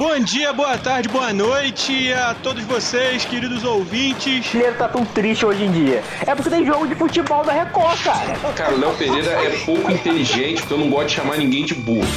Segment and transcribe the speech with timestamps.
[0.00, 4.38] Bom dia, boa tarde, boa noite a todos vocês, queridos ouvintes.
[4.38, 6.02] O brasileiro tá tão triste hoje em dia.
[6.26, 8.54] É porque tem jogo de futebol da Record, cara.
[8.54, 11.74] Cara, o Léo Pereira é pouco inteligente, porque eu não gosto de chamar ninguém de
[11.74, 12.08] burro.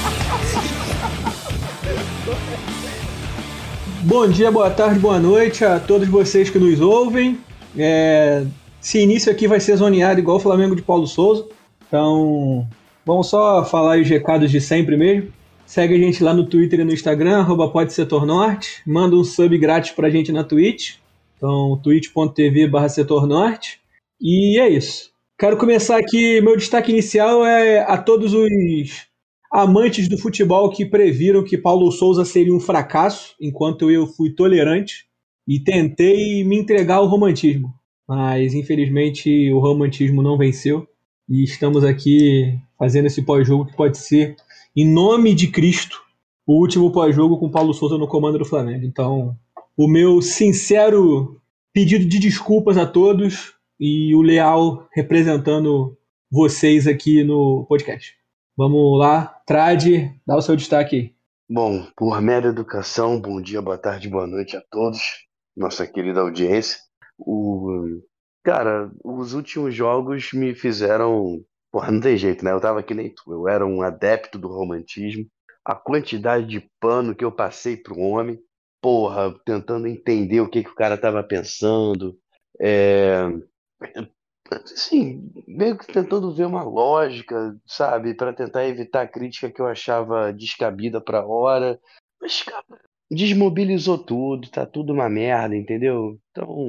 [4.04, 7.38] Bom dia, boa tarde, boa noite a todos vocês que nos ouvem.
[7.77, 8.45] É,
[8.81, 11.45] esse início aqui vai ser zoneado igual o Flamengo de Paulo Souza.
[11.86, 12.65] Então,
[13.05, 15.34] vamos só falar os recados de sempre mesmo.
[15.66, 18.82] Segue a gente lá no Twitter e no Instagram, arroba pode setor norte.
[18.86, 20.96] Manda um sub grátis pra gente na Twitch.
[21.37, 23.79] Então, twitch.tv barra setor norte.
[24.21, 25.11] E é isso.
[25.37, 29.07] Quero começar aqui, meu destaque inicial é a todos os
[29.51, 35.06] amantes do futebol que previram que Paulo Souza seria um fracasso, enquanto eu fui tolerante
[35.48, 37.73] e tentei me entregar ao romantismo.
[38.08, 40.88] Mas infelizmente o romantismo não venceu
[41.30, 44.36] e estamos aqui fazendo esse pós-jogo que pode ser,
[44.75, 46.02] em nome de Cristo,
[46.45, 48.86] o último pós-jogo com Paulo Souza no comando do Flamengo.
[48.86, 49.38] Então,
[49.77, 51.39] o meu sincero
[51.73, 55.98] pedido de desculpas a todos e o Leal representando
[56.31, 58.16] vocês aqui no podcast.
[58.56, 61.16] Vamos lá, Trade, dá o seu destaque aí.
[61.50, 65.00] Bom, por mera educação, bom dia, boa tarde, boa noite a todos,
[65.55, 66.80] nossa querida audiência.
[67.17, 68.02] O,
[68.44, 71.44] cara, os últimos jogos me fizeram.
[71.74, 72.52] Porra, não tem jeito, né?
[72.52, 75.26] Eu tava aqui nem tu, eu era um adepto do romantismo.
[75.66, 78.40] A quantidade de pano que eu passei pro homem,
[78.80, 82.16] porra, tentando entender o que, que o cara tava pensando.
[82.62, 83.24] É,
[84.52, 89.66] assim, meio que tentando ver uma lógica, sabe, para tentar evitar a crítica que eu
[89.66, 91.80] achava descabida pra hora.
[92.22, 92.64] Mas, cara,
[93.10, 96.20] desmobilizou tudo, tá tudo uma merda, entendeu?
[96.30, 96.68] Então,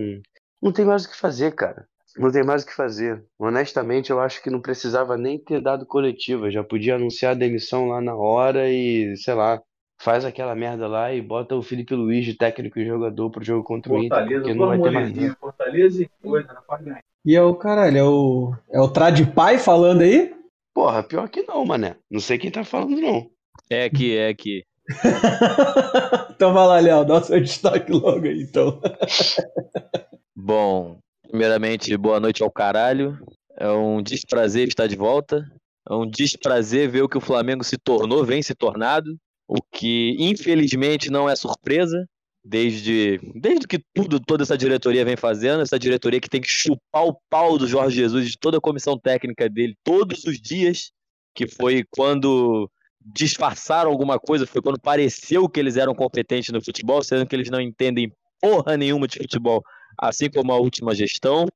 [0.63, 1.87] não tem mais o que fazer, cara.
[2.17, 3.25] Não tem mais o que fazer.
[3.39, 6.51] Honestamente, eu acho que não precisava nem ter dado coletiva.
[6.51, 9.61] Já podia anunciar a demissão lá na hora e, sei lá,
[10.01, 13.65] faz aquela merda lá e bota o Felipe Luiz de técnico e jogador pro jogo
[13.65, 15.37] contra o Inter, porque não vai ter mais nada.
[15.41, 17.01] Fortaleza e coisa, não ganhar.
[17.25, 20.35] E é o caralho, é o, é o Tradipai falando aí?
[20.75, 21.97] Porra, pior que não, mané.
[22.11, 23.31] Não sei quem tá falando, não.
[23.71, 24.65] É que, é que.
[26.35, 28.79] então vai lá, Léo, dá o seu destaque logo aí, então.
[30.37, 30.99] Bom,
[31.35, 33.19] primeiramente, boa noite ao caralho.
[33.59, 35.45] É um desprazer estar de volta.
[35.91, 39.19] É um desprazer ver o que o Flamengo se tornou, vem se tornado.
[39.49, 42.07] O que, infelizmente, não é surpresa
[42.45, 47.05] desde, desde que tudo, toda essa diretoria vem fazendo, essa diretoria que tem que chupar
[47.05, 50.93] o pau do Jorge Jesus, de toda a comissão técnica dele, todos os dias,
[51.35, 52.71] que foi quando
[53.05, 57.51] disfarçaram alguma coisa, foi quando pareceu que eles eram competentes no futebol, sendo que eles
[57.51, 59.65] não entendem porra nenhuma de futebol,
[59.99, 61.47] assim como a última gestão.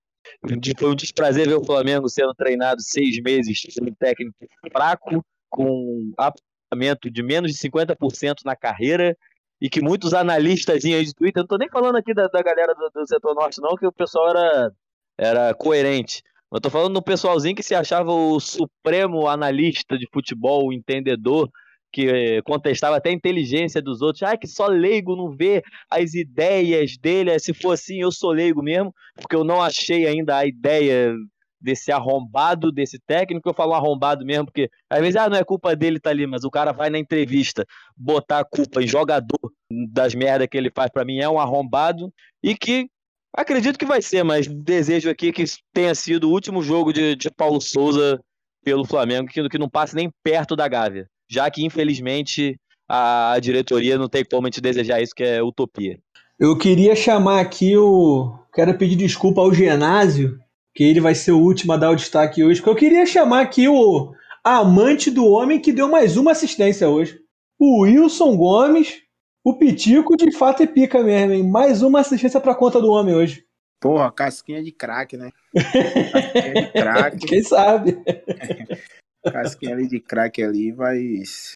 [0.79, 4.37] Foi um desprazer ver o Flamengo sendo treinado seis meses por um técnico
[4.71, 9.17] fraco, com aproveitamento de menos de 50% na carreira,
[9.61, 12.91] e que muitos analistas de Twitter, não tô nem falando aqui da, da galera do,
[12.91, 14.73] do, setor norte, não, que o pessoal era,
[15.19, 16.23] era coerente.
[16.53, 21.51] Eu tô falando do pessoalzinho que se achava o supremo analista de futebol, o entendedor,
[21.93, 24.23] que contestava até a inteligência dos outros.
[24.23, 27.39] Ah, que só leigo não vê as ideias dele.
[27.39, 31.15] Se for assim, eu sou leigo mesmo, porque eu não achei ainda a ideia
[31.61, 35.75] desse arrombado desse técnico, eu falo arrombado mesmo, porque às vezes ah, não é culpa
[35.75, 37.67] dele tá ali, mas o cara vai na entrevista
[37.97, 39.53] botar a culpa em jogador
[39.93, 42.13] das merdas que ele faz para mim é um arrombado
[42.43, 42.89] e que
[43.37, 47.31] acredito que vai ser, mas desejo aqui que tenha sido o último jogo de, de
[47.31, 48.21] Paulo Souza
[48.65, 52.59] pelo Flamengo, que, que não passe nem perto da Gávea, já que infelizmente
[52.89, 55.99] a, diretoria não tem como a gente desejar isso, que é utopia.
[56.39, 58.39] Eu queria chamar aqui o.
[58.55, 60.39] Quero pedir desculpa ao Genásio,
[60.75, 63.43] que ele vai ser o último a dar o destaque hoje, porque eu queria chamar
[63.43, 64.13] aqui o
[64.43, 67.19] amante do homem que deu mais uma assistência hoje.
[67.59, 69.03] O Wilson Gomes,
[69.45, 71.49] o Pitico de fato é pica mesmo, hein?
[71.49, 73.45] Mais uma assistência pra conta do homem hoje.
[73.81, 75.31] Porra, casquinha de craque, né?
[75.55, 77.27] Casquinha de craque.
[77.27, 77.99] Quem sabe?
[79.31, 81.53] casquinha ali de craque ali, mas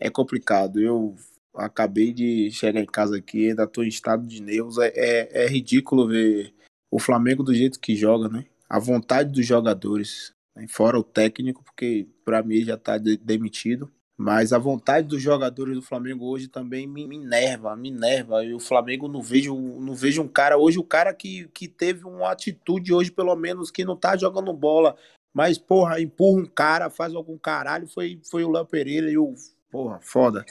[0.00, 0.80] é complicado.
[0.80, 1.14] Eu
[1.54, 4.78] acabei de chegar em casa aqui, ainda tô em estado de nervos.
[4.78, 6.52] É, é, é ridículo ver
[6.90, 8.44] o Flamengo do jeito que joga, né?
[8.68, 10.66] a vontade dos jogadores, né?
[10.68, 13.90] fora o técnico, porque para mim já está de demitido.
[14.18, 18.42] Mas a vontade dos jogadores do Flamengo hoje também me, me enerva, me enerva.
[18.42, 22.06] E o Flamengo não vejo, não vejo um cara hoje, o cara que, que teve
[22.06, 24.96] uma atitude hoje, pelo menos, que não tá jogando bola,
[25.36, 29.34] mas, porra, empurra um cara, faz algum caralho, foi, foi o Léo Pereira e o.
[29.70, 30.46] Porra, foda.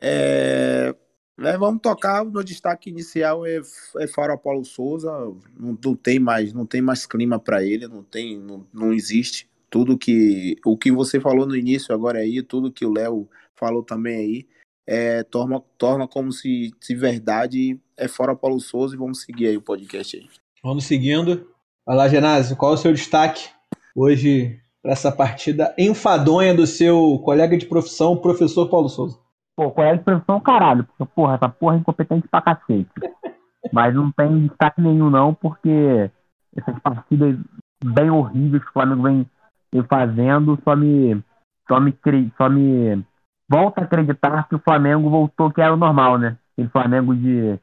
[0.00, 0.96] É,
[1.36, 3.60] né, vamos tocar no destaque inicial é,
[3.98, 5.12] é Faro Paulo Souza.
[5.54, 9.50] Não, não, tem mais, não tem mais clima para ele, não tem, não, não existe.
[9.68, 13.82] Tudo que o que você falou no início agora aí, tudo que o Léo falou
[13.82, 14.48] também aí,
[14.86, 19.58] é, torna, torna como se, se verdade é fora Paulo Souza e vamos seguir aí
[19.58, 20.26] o podcast aí.
[20.64, 21.50] Vamos seguindo.
[21.84, 23.50] Vai lá, Genásio, qual é o seu destaque
[23.94, 29.18] hoje para essa partida enfadonha do seu colega de profissão, professor Paulo Souza?
[29.56, 32.90] Pô, colega de profissão, caralho, porque, porra, essa porra é incompetente pra cacete.
[33.72, 36.10] Mas não tem destaque nenhum, não, porque
[36.56, 37.38] essas partidas
[37.84, 39.26] bem horríveis que o Flamengo vem,
[39.72, 41.22] vem fazendo só me,
[41.68, 41.96] só me,
[42.36, 43.04] só me
[43.48, 46.36] volta a acreditar que o Flamengo voltou que era o normal, né?
[46.52, 47.58] Aquele Flamengo de,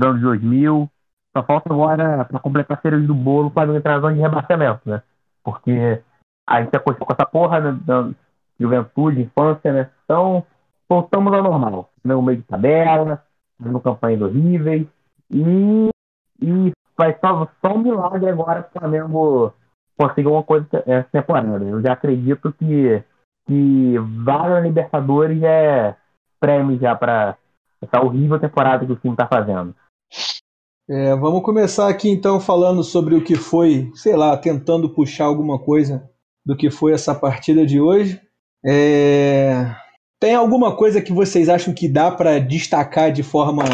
[0.00, 0.90] anos 2000.
[1.36, 4.20] Só falta agora, para completar a cereja do bolo, o Flamengo entrar na zona de
[4.20, 5.02] rebaixamento, né?
[5.44, 6.02] Porque
[6.46, 8.10] a gente acostumou com essa porra né, da
[8.58, 9.90] juventude, infância, né?
[10.04, 10.44] Então,
[10.88, 11.90] voltamos ao normal.
[12.02, 13.22] No meio de tabela,
[13.58, 14.86] fazendo campanhas horríveis.
[15.30, 15.88] E,
[16.40, 19.54] e vai só, só um milagre agora para o Flamengo
[19.98, 21.64] conseguir uma coisa essa temporada.
[21.64, 23.04] Eu já acredito que
[23.46, 25.96] que vários Libertadores é
[26.40, 27.36] prêmio já para
[27.80, 29.74] essa horrível temporada que o time está fazendo.
[30.88, 35.58] É, vamos começar aqui então falando sobre o que foi, sei lá, tentando puxar alguma
[35.58, 36.08] coisa
[36.44, 38.20] do que foi essa partida de hoje.
[38.64, 39.74] É...
[40.20, 43.64] Tem alguma coisa que vocês acham que dá para destacar de forma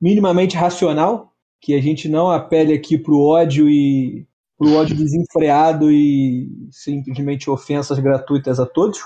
[0.00, 1.32] minimamente racional?
[1.60, 4.26] Que a gente não apele aqui para o ódio e
[4.58, 8.98] pro ódio desenfreado e simplesmente ofensas gratuitas a todos?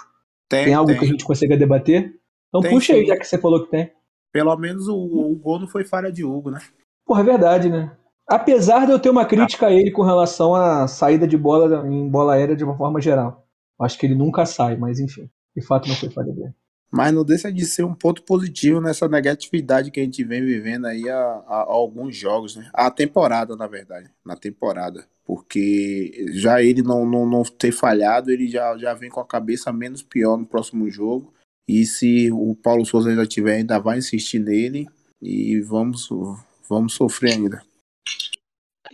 [0.48, 0.98] Tem, tem algo tem.
[0.98, 2.14] que a gente consiga debater?
[2.48, 3.90] Então tem, puxa aí, já que você falou que tem.
[4.32, 6.60] Pelo menos o, o gol não foi falha de Hugo, né?
[7.08, 7.90] Porra, é verdade, né?
[8.28, 12.06] Apesar de eu ter uma crítica a ele com relação à saída de bola em
[12.06, 13.48] bola aérea de uma forma geral.
[13.80, 15.30] Acho que ele nunca sai, mas enfim.
[15.56, 16.52] De fato não foi falha dele.
[16.92, 20.86] Mas não deixa de ser um ponto positivo nessa negatividade que a gente vem vivendo
[20.86, 22.68] aí há, alguns jogos, né?
[22.74, 24.10] A temporada, na verdade.
[24.22, 29.20] Na temporada porque já ele não, não, não ter falhado, ele já, já vem com
[29.20, 31.34] a cabeça menos pior no próximo jogo.
[31.68, 34.88] E se o Paulo Souza ainda tiver, ainda vai insistir nele
[35.20, 36.08] e vamos,
[36.68, 37.62] vamos sofrer ainda.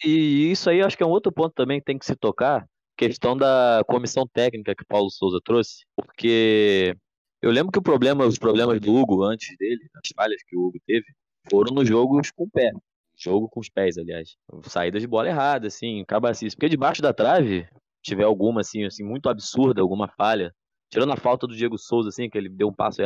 [0.05, 2.67] E isso aí acho que é um outro ponto também que tem que se tocar,
[2.97, 6.97] questão da comissão técnica que Paulo Souza trouxe, porque
[7.43, 10.67] eu lembro que o problema, os problemas do Hugo antes dele, as falhas que o
[10.67, 11.07] Hugo teve,
[11.51, 12.73] foram nos jogos com o pé.
[13.17, 14.35] Jogo com os pés, aliás.
[14.63, 16.57] Saída de bola errada, assim, cabacice.
[16.57, 17.69] Porque debaixo da trave,
[18.03, 20.53] tiver alguma, assim, assim, muito absurda, alguma falha,
[20.91, 23.03] tirando a falta do Diego Souza, assim, que ele deu um passo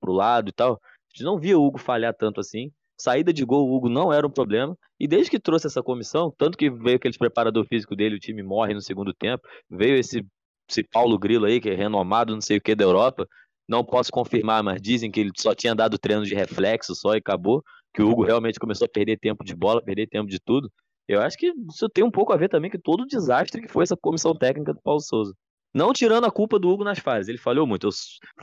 [0.00, 2.70] pro lado e tal, a gente não via o Hugo falhar tanto assim.
[2.98, 4.76] Saída de gol, o Hugo não era um problema.
[4.98, 8.42] E desde que trouxe essa comissão, tanto que veio aquele preparador físico dele, o time
[8.42, 10.24] morre no segundo tempo, veio esse,
[10.68, 13.28] esse Paulo Grilo aí, que é renomado, não sei o que, da Europa.
[13.68, 17.18] Não posso confirmar, mas dizem que ele só tinha dado treino de reflexo só e
[17.18, 17.62] acabou
[17.92, 20.70] que o Hugo realmente começou a perder tempo de bola, perder tempo de tudo.
[21.08, 23.68] Eu acho que isso tem um pouco a ver também com todo o desastre que
[23.68, 25.34] foi essa comissão técnica do Paulo Souza.
[25.74, 27.86] Não tirando a culpa do Hugo nas fases, ele falhou muito.
[27.86, 27.90] Eu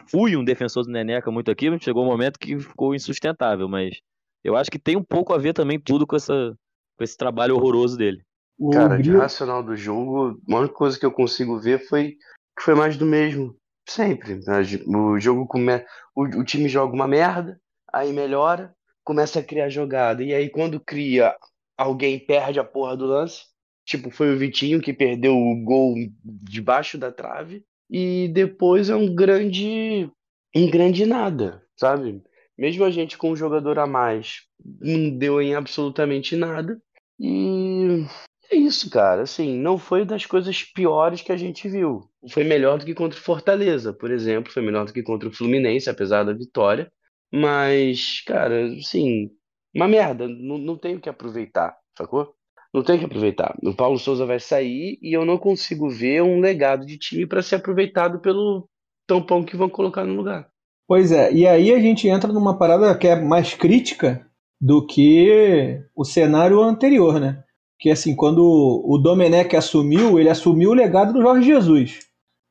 [0.10, 4.00] fui um defensor do Neneca muito aqui, mas chegou um momento que ficou insustentável, mas
[4.44, 6.56] eu acho que tem um pouco a ver também tudo com, essa,
[6.98, 8.24] com esse trabalho horroroso dele.
[8.72, 12.18] Cara, de racional do jogo, a única coisa que eu consigo ver foi
[12.58, 13.56] que foi mais do mesmo.
[13.88, 14.40] Sempre.
[14.88, 15.84] O jogo come...
[16.16, 17.60] o, o time joga uma merda,
[17.92, 18.74] aí melhora,
[19.04, 20.24] começa a criar jogada.
[20.24, 21.36] E aí, quando cria,
[21.78, 23.44] alguém perde a porra do lance.
[23.86, 27.66] Tipo, foi o Vitinho que perdeu o gol debaixo da trave.
[27.90, 30.10] E depois é um grande.
[30.56, 32.24] Um grande nada, sabe?
[32.58, 34.42] Mesmo a gente com um jogador a mais,
[34.82, 36.80] não deu em absolutamente nada.
[37.20, 38.06] E
[38.52, 39.24] é isso, cara.
[39.24, 42.02] Assim, não foi das coisas piores que a gente viu.
[42.30, 44.52] Foi melhor do que contra o Fortaleza, por exemplo.
[44.52, 46.92] Foi melhor do que contra o Fluminense, apesar da vitória.
[47.32, 49.32] Mas, cara, assim,
[49.74, 52.36] uma merda, não, não tenho que aproveitar, sacou?
[52.72, 53.56] Não tenho que aproveitar.
[53.64, 57.42] O Paulo Souza vai sair e eu não consigo ver um legado de time para
[57.42, 58.70] ser aproveitado pelo
[59.08, 60.48] tampão que vão colocar no lugar.
[60.88, 64.26] Pois é, e aí a gente entra numa parada que é mais crítica
[64.60, 67.44] do que o cenário anterior, né?
[67.80, 72.00] Que assim, quando o Domenech assumiu, ele assumiu o legado do Jorge Jesus.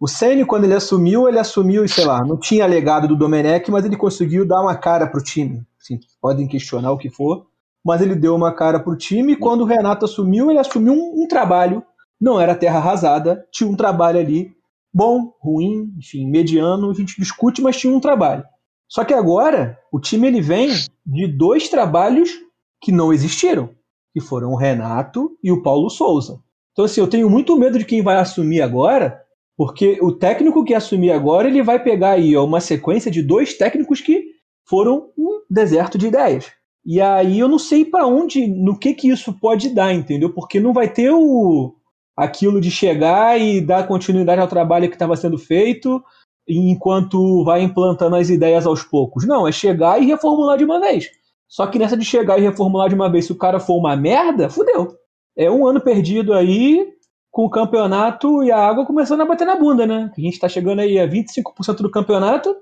[0.01, 3.85] O Ceni quando ele assumiu, ele assumiu, sei lá, não tinha legado do Domenech, mas
[3.85, 5.63] ele conseguiu dar uma cara pro time.
[5.81, 7.47] Assim, podem questionar o que for,
[7.85, 9.33] mas ele deu uma cara pro time.
[9.33, 11.83] E quando o Renato assumiu, ele assumiu um, um trabalho.
[12.21, 14.53] Não era terra arrasada, tinha um trabalho ali
[14.93, 18.45] bom, ruim, enfim, mediano, a gente discute, mas tinha um trabalho.
[18.89, 20.69] Só que agora o time ele vem
[21.07, 22.31] de dois trabalhos
[22.81, 23.71] que não existiram,
[24.13, 26.41] que foram o Renato e o Paulo Souza.
[26.73, 29.19] Então assim, eu tenho muito medo de quem vai assumir agora,
[29.57, 34.01] porque o técnico que assumir agora, ele vai pegar aí uma sequência de dois técnicos
[34.01, 34.25] que
[34.69, 36.51] foram um deserto de ideias.
[36.85, 40.33] E aí eu não sei para onde, no que que isso pode dar, entendeu?
[40.35, 41.77] Porque não vai ter o
[42.17, 46.03] aquilo de chegar e dar continuidade ao trabalho que estava sendo feito,
[46.49, 49.27] enquanto vai implantando as ideias aos poucos.
[49.27, 51.11] Não, é chegar e reformular de uma vez.
[51.49, 53.97] Só que nessa de chegar e reformular de uma vez, se o cara for uma
[53.97, 54.97] merda, fudeu.
[55.37, 56.87] É um ano perdido aí,
[57.31, 60.13] com o campeonato e a água começando a bater na bunda, né?
[60.17, 62.55] A gente tá chegando aí a 25% do campeonato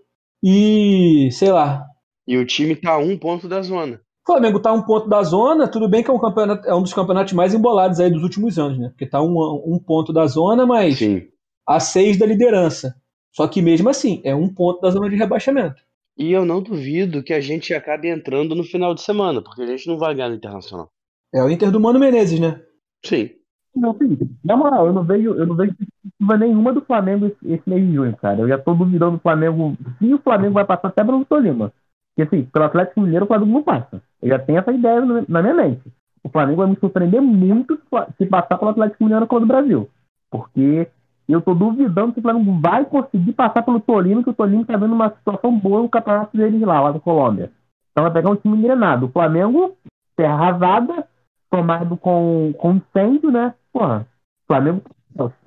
[0.42, 1.84] e, sei lá.
[2.26, 4.00] E o time tá a um ponto da zona.
[4.22, 6.74] O Flamengo tá a um ponto da zona, tudo bem que é um, campeonato, é
[6.74, 8.88] um dos campeonatos mais embolados aí dos últimos anos, né?
[8.90, 9.36] Porque tá um,
[9.66, 11.26] um ponto da zona, mas Sim.
[11.66, 12.94] a seis da liderança.
[13.32, 15.82] Só que mesmo assim, é um ponto da zona de rebaixamento.
[16.18, 19.66] E eu não duvido que a gente acabe entrando no final de semana, porque a
[19.66, 20.90] gente não vai ganhar no Internacional.
[21.32, 22.60] É o Inter do Mano Menezes, né?
[23.04, 23.30] Sim.
[23.74, 27.52] Não, Felipe, na moral, eu não vejo, eu não vejo perspectiva nenhuma do Flamengo esse,
[27.52, 28.40] esse mês de junho, cara.
[28.40, 29.76] Eu já tô duvidando do Flamengo.
[29.98, 31.72] Se o Flamengo vai passar até pelo Tolima.
[32.20, 34.02] Porque assim, pelo Atlético Mineiro o Flamengo não passa.
[34.20, 35.82] Eu já tenho essa ideia na minha mente.
[36.22, 39.46] O Flamengo vai me surpreender muito se se passar pelo Atlético Mineiro na Copa do
[39.46, 39.88] Brasil.
[40.30, 40.88] Porque
[41.28, 44.76] eu tô duvidando que o Flamengo vai conseguir passar pelo Tolima, que o Tolima tá
[44.76, 47.50] vendo uma situação boa no campeonato deles lá, lá da Colômbia.
[47.90, 49.06] Então vai pegar um time engrenado.
[49.06, 49.76] O Flamengo,
[50.16, 51.08] terra arrasada,
[51.50, 53.54] tomado com, com incêndio, né?
[53.72, 54.06] Porra,
[54.44, 54.82] o Flamengo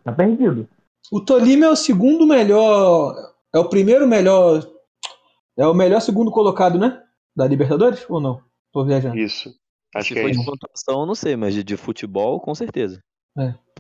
[0.04, 0.68] tá perdido.
[1.12, 3.14] O Tolima é o segundo melhor.
[3.54, 4.64] É o primeiro melhor.
[5.58, 7.02] É o melhor segundo colocado, né?
[7.36, 8.06] Da Libertadores?
[8.10, 8.42] Ou não?
[8.72, 9.18] Tô viajando.
[9.18, 9.54] Isso.
[9.96, 10.46] Acho Se que é for de isso.
[10.46, 13.00] pontuação, eu não sei, mas de, de futebol, com certeza.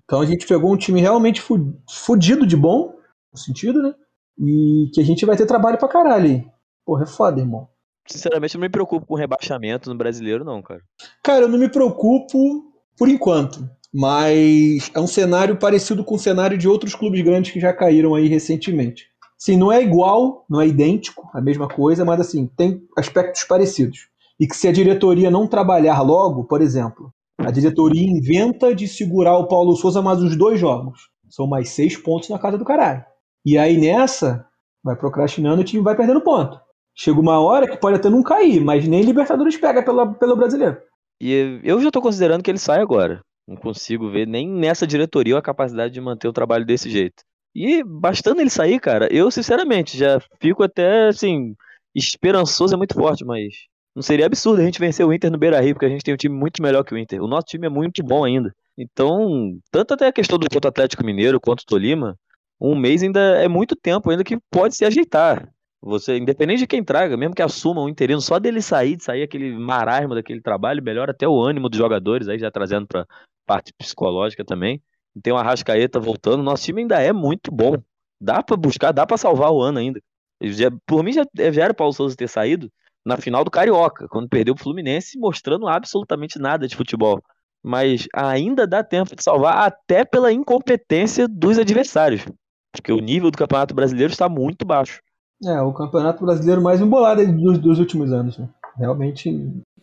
[0.03, 2.95] Então a gente pegou um time realmente fu- fudido de bom,
[3.31, 3.93] no sentido, né?
[4.39, 6.45] E que a gente vai ter trabalho pra caralho aí.
[6.85, 7.67] Porra, é foda, irmão.
[8.07, 10.81] Sinceramente, eu não me preocupo com rebaixamento no brasileiro, não, cara.
[11.23, 12.63] Cara, eu não me preocupo
[12.97, 13.67] por enquanto.
[13.93, 18.15] Mas é um cenário parecido com o cenário de outros clubes grandes que já caíram
[18.15, 19.05] aí recentemente.
[19.43, 24.07] Sim, não é igual, não é idêntico, a mesma coisa, mas assim, tem aspectos parecidos.
[24.39, 29.37] E que se a diretoria não trabalhar logo, por exemplo, a diretoria inventa de segurar
[29.37, 31.09] o Paulo Souza mais uns dois jogos.
[31.29, 33.03] São mais seis pontos na casa do caralho.
[33.45, 34.47] E aí nessa,
[34.81, 36.57] vai procrastinando o time vai perdendo ponto.
[36.95, 40.77] Chega uma hora que pode até não cair, mas nem Libertadores pega pela, pelo brasileiro.
[41.21, 43.19] E eu já tô considerando que ele sai agora.
[43.45, 47.23] Não consigo ver nem nessa diretoria a capacidade de manter o trabalho desse jeito.
[47.55, 51.55] E bastando ele sair, cara, eu sinceramente já fico até assim,
[51.93, 53.53] esperançoso é muito forte, mas
[53.95, 56.17] não seria absurdo a gente vencer o Inter no Beira-Rio, porque a gente tem um
[56.17, 57.21] time muito melhor que o Inter.
[57.21, 58.53] O nosso time é muito bom ainda.
[58.77, 62.17] Então, tanto até a questão do quanto Atlético Mineiro quanto o Tolima,
[62.59, 65.47] um mês ainda é muito tempo ainda que pode se ajeitar.
[65.79, 69.21] Você, independente de quem traga, mesmo que assuma um interino, só dele sair, de sair
[69.21, 73.05] aquele marasmo daquele trabalho, melhora até o ânimo dos jogadores, aí já trazendo pra
[73.45, 74.81] parte psicológica também.
[75.21, 77.75] Tem o Arrascaeta voltando, nosso time ainda é muito bom.
[78.19, 79.99] Dá pra buscar, dá pra salvar o ano ainda.
[80.41, 82.69] Já- por mim já, já era o Paulo Souza ter saído
[83.05, 87.21] na final do Carioca, quando perdeu o Fluminense, mostrando absolutamente nada de futebol.
[87.61, 92.25] Mas ainda dá tempo de salvar até pela incompetência dos adversários.
[92.71, 94.99] Porque o nível do Campeonato Brasileiro está muito baixo.
[95.45, 98.37] É, o campeonato brasileiro mais embolado dos, dos últimos anos.
[98.37, 98.47] né?
[98.77, 99.29] Realmente.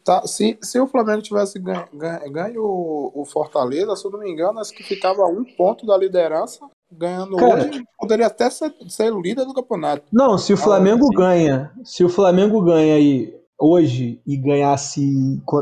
[0.04, 4.18] Tá, se, se o Flamengo tivesse ganho, ganho, ganho o, o Fortaleza, se eu não
[4.20, 6.66] me engano, acho que ficava um ponto da liderança.
[6.92, 7.54] Ganhando Cara.
[7.68, 10.02] hoje, poderia até ser, ser o líder do campeonato.
[10.12, 11.14] Não, se o Ah, Flamengo sim.
[11.14, 15.06] ganha, se o Flamengo ganha aí hoje e ganhasse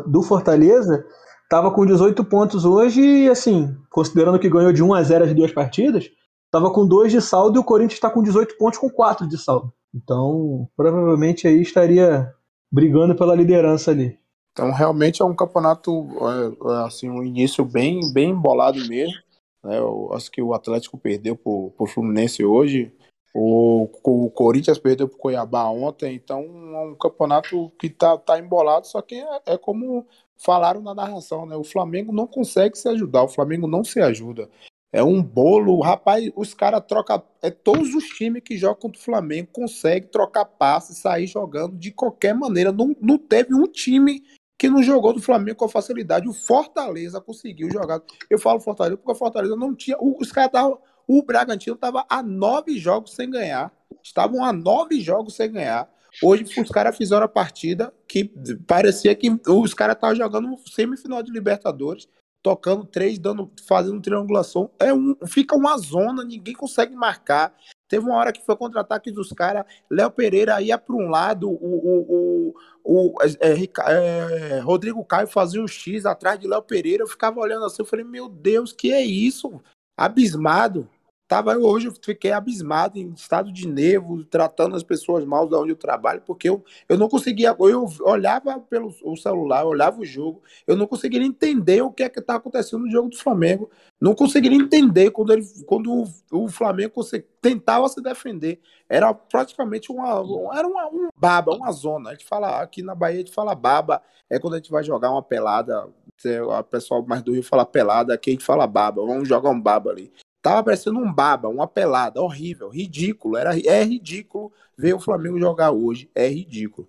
[0.06, 1.04] do Fortaleza,
[1.50, 5.34] tava com 18 pontos hoje e assim, considerando que ganhou de 1 a 0 as
[5.34, 6.08] duas partidas,
[6.50, 9.36] tava com 2 de saldo e o Corinthians está com 18 pontos com 4 de
[9.36, 9.70] saldo.
[9.94, 12.32] Então, provavelmente aí estaria
[12.72, 14.16] brigando pela liderança ali.
[14.58, 19.14] Então, realmente é um campeonato, é, é, assim, um início bem, bem embolado mesmo.
[19.62, 19.78] né?
[19.78, 22.92] Eu acho que o Atlético perdeu pro, pro Fluminense hoje.
[23.32, 26.16] O, o Corinthians perdeu pro Cuiabá ontem.
[26.16, 30.04] Então, é um campeonato que tá, tá embolado, só que é, é como
[30.36, 31.54] falaram na narração, né?
[31.54, 34.50] O Flamengo não consegue se ajudar, o Flamengo não se ajuda.
[34.92, 37.22] É um bolo, rapaz, os caras trocam.
[37.40, 41.92] É todos os times que jogam contra o Flamengo conseguem trocar passe, sair jogando de
[41.92, 42.72] qualquer maneira.
[42.72, 44.20] Não, não teve um time
[44.58, 46.28] que não jogou do Flamengo com facilidade.
[46.28, 48.02] O Fortaleza conseguiu jogar.
[48.28, 49.96] Eu falo Fortaleza porque o Fortaleza não tinha.
[50.00, 50.80] Os caras estavam.
[51.06, 53.72] O Bragantino estava a nove jogos sem ganhar.
[54.02, 55.88] Estavam a nove jogos sem ganhar.
[56.22, 58.24] Hoje os caras fizeram a partida que
[58.66, 62.08] parecia que os caras estavam jogando semifinal de Libertadores,
[62.42, 64.70] tocando três, dando, fazendo triangulação.
[64.78, 67.54] É um, fica uma zona, ninguém consegue marcar.
[67.88, 69.64] Teve uma hora que foi contra-ataque dos caras.
[69.90, 72.54] Léo Pereira ia para um lado, o, o,
[72.84, 77.02] o, o é, Rica- é, Rodrigo Caio fazia um X atrás de Léo Pereira.
[77.02, 79.60] Eu ficava olhando assim, eu falei, meu Deus, que é isso?
[79.96, 80.88] Abismado.
[81.28, 85.72] Tava hoje eu fiquei abismado em estado de nervo, tratando as pessoas mal da onde
[85.72, 90.06] eu trabalho, porque eu, eu não conseguia, eu olhava pelo o celular, eu olhava o
[90.06, 93.70] jogo, eu não conseguia entender o que é que tá acontecendo no jogo do Flamengo,
[94.00, 96.94] não conseguia entender quando ele quando o, o Flamengo
[97.42, 98.58] tentava se defender,
[98.88, 100.08] era praticamente uma
[100.56, 102.10] era uma, um baba, uma zona.
[102.10, 104.82] A gente fala aqui na Bahia a gente fala baba, é quando a gente vai
[104.82, 109.04] jogar uma pelada, o pessoal mais do Rio fala pelada, aqui a gente fala baba,
[109.04, 110.10] vamos jogar um baba ali.
[110.48, 113.36] Tava parecendo um baba, uma pelada, horrível, ridículo.
[113.36, 116.10] Era, é ridículo ver o Flamengo jogar hoje.
[116.14, 116.88] É ridículo.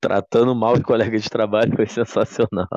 [0.00, 2.68] Tratando mal o colega de trabalho foi sensacional.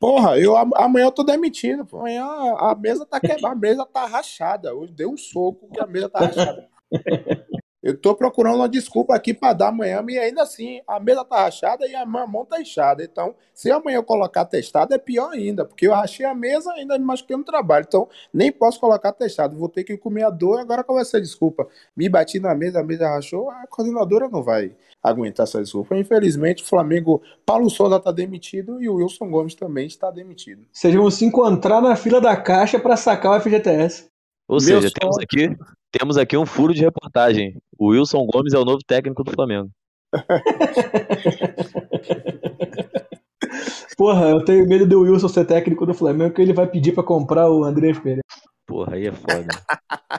[0.00, 1.86] Porra, eu amanhã eu tô demitido.
[1.92, 2.24] Amanhã
[2.58, 4.74] a mesa tá quebrada, a mesa tá rachada.
[4.74, 6.68] Hoje deu um soco que a mesa tá rachada.
[7.82, 11.44] Eu tô procurando uma desculpa aqui para dar amanhã, e ainda assim, a mesa tá
[11.44, 13.02] rachada e a mão tá inchada.
[13.02, 16.80] Então, se amanhã eu colocar testado, é pior ainda, porque eu rachei a mesa e
[16.80, 17.86] ainda me machuquei no trabalho.
[17.88, 19.56] Então, nem posso colocar testado.
[19.56, 20.60] Vou ter que comer a dor.
[20.60, 21.66] Agora qual vai ser a desculpa?
[21.96, 25.96] Me bati na mesa, a mesa rachou, a coordenadora não vai aguentar essa desculpa.
[25.96, 30.66] Infelizmente, o Flamengo, Paulo Souza tá demitido e o Wilson Gomes também está demitido.
[30.70, 34.04] Vocês vão se encontrar na fila da caixa para sacar o FGTS.
[34.46, 35.56] Ou Meu seja, temos aqui
[35.90, 37.60] temos aqui um furo de reportagem.
[37.78, 39.70] O Wilson Gomes é o novo técnico do Flamengo.
[43.96, 47.02] Porra, eu tenho medo do Wilson ser técnico do Flamengo, que ele vai pedir pra
[47.02, 48.22] comprar o André Pereira.
[48.66, 49.48] Porra, aí é foda.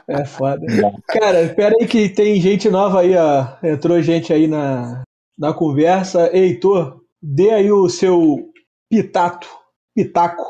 [0.07, 0.61] É foda.
[1.07, 3.47] Cara, espera aí que tem gente nova aí, ó.
[3.63, 5.03] Entrou gente aí na,
[5.37, 6.29] na conversa.
[6.35, 8.51] Heitor, dê aí o seu
[8.89, 9.47] pitato,
[9.95, 10.43] pitaco,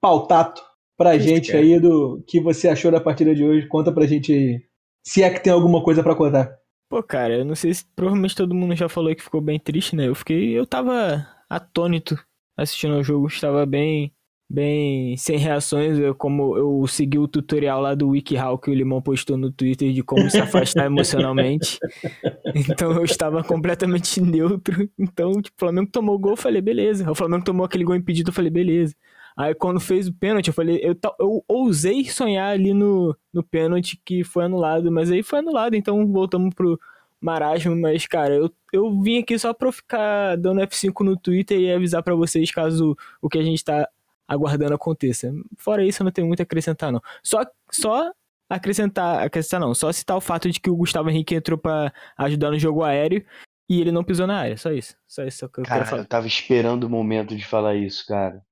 [0.00, 0.62] pautato
[0.96, 3.66] pra Isso gente aí do que você achou da partida de hoje.
[3.68, 4.60] Conta pra gente aí,
[5.04, 6.56] se é que tem alguma coisa para contar.
[6.88, 9.96] Pô, cara, eu não sei se provavelmente todo mundo já falou que ficou bem triste,
[9.96, 10.08] né?
[10.08, 12.16] Eu fiquei, eu tava atônito
[12.56, 14.12] assistindo ao jogo, estava bem
[14.48, 19.00] bem sem reações, eu, como eu segui o tutorial lá do WikiHow que o Limão
[19.00, 21.78] postou no Twitter de como se afastar emocionalmente.
[22.54, 24.88] Então eu estava completamente neutro.
[24.98, 27.10] Então, tipo, o Flamengo tomou o gol, eu falei, beleza.
[27.10, 28.94] O Flamengo tomou aquele gol impedido, eu falei, beleza.
[29.36, 34.00] Aí quando fez o pênalti, eu falei, eu, eu ousei sonhar ali no, no pênalti
[34.04, 36.78] que foi anulado, mas aí foi anulado, então voltamos pro
[37.20, 41.72] marasmo, mas cara, eu, eu vim aqui só pra ficar dando F5 no Twitter e
[41.72, 43.88] avisar para vocês caso o que a gente tá
[44.28, 45.32] aguardando aconteça.
[45.56, 47.02] Fora isso, eu não tenho muito a acrescentar, não.
[47.22, 48.12] Só, só
[48.48, 52.50] acrescentar, acrescentar não, só citar o fato de que o Gustavo Henrique entrou para ajudar
[52.50, 53.24] no jogo aéreo
[53.68, 54.96] e ele não pisou na área, só isso.
[55.08, 56.02] Só isso que eu cara, quero falar.
[56.02, 58.42] eu tava esperando o momento de falar isso, cara.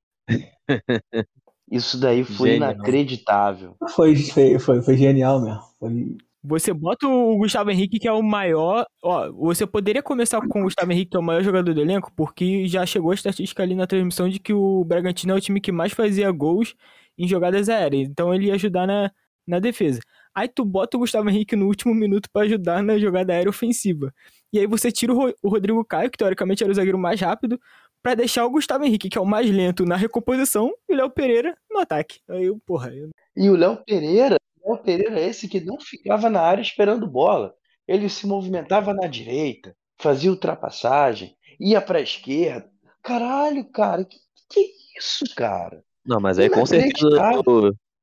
[1.70, 2.72] Isso daí foi genial.
[2.72, 3.76] inacreditável.
[3.94, 5.62] Foi, foi, foi, foi genial mesmo.
[5.78, 6.16] Foi...
[6.44, 8.84] Você bota o Gustavo Henrique, que é o maior.
[9.02, 12.12] Ó, você poderia começar com o Gustavo Henrique, que é o maior jogador do elenco,
[12.16, 15.60] porque já chegou a estatística ali na transmissão de que o Bragantino é o time
[15.60, 16.74] que mais fazia gols
[17.16, 18.08] em jogadas aéreas.
[18.08, 19.10] Então ele ia ajudar na,
[19.46, 20.00] na defesa.
[20.34, 24.12] Aí tu bota o Gustavo Henrique no último minuto para ajudar na jogada aérea ofensiva.
[24.52, 27.58] E aí você tira o Rodrigo Caio, que teoricamente era o zagueiro mais rápido,
[28.02, 31.10] para deixar o Gustavo Henrique, que é o mais lento na recomposição, e o Léo
[31.10, 32.20] Pereira no ataque.
[32.28, 32.90] Aí, eu, porra.
[32.92, 33.10] Eu...
[33.36, 37.06] E o Léo Pereira, o Léo Pereira é esse que não ficava na área esperando
[37.06, 37.54] bola.
[37.86, 42.68] Ele se movimentava na direita, fazia ultrapassagem, ia para a esquerda.
[43.02, 44.16] Caralho, cara, que,
[44.48, 45.82] que isso, cara?
[46.04, 47.08] Não, mas aí com certeza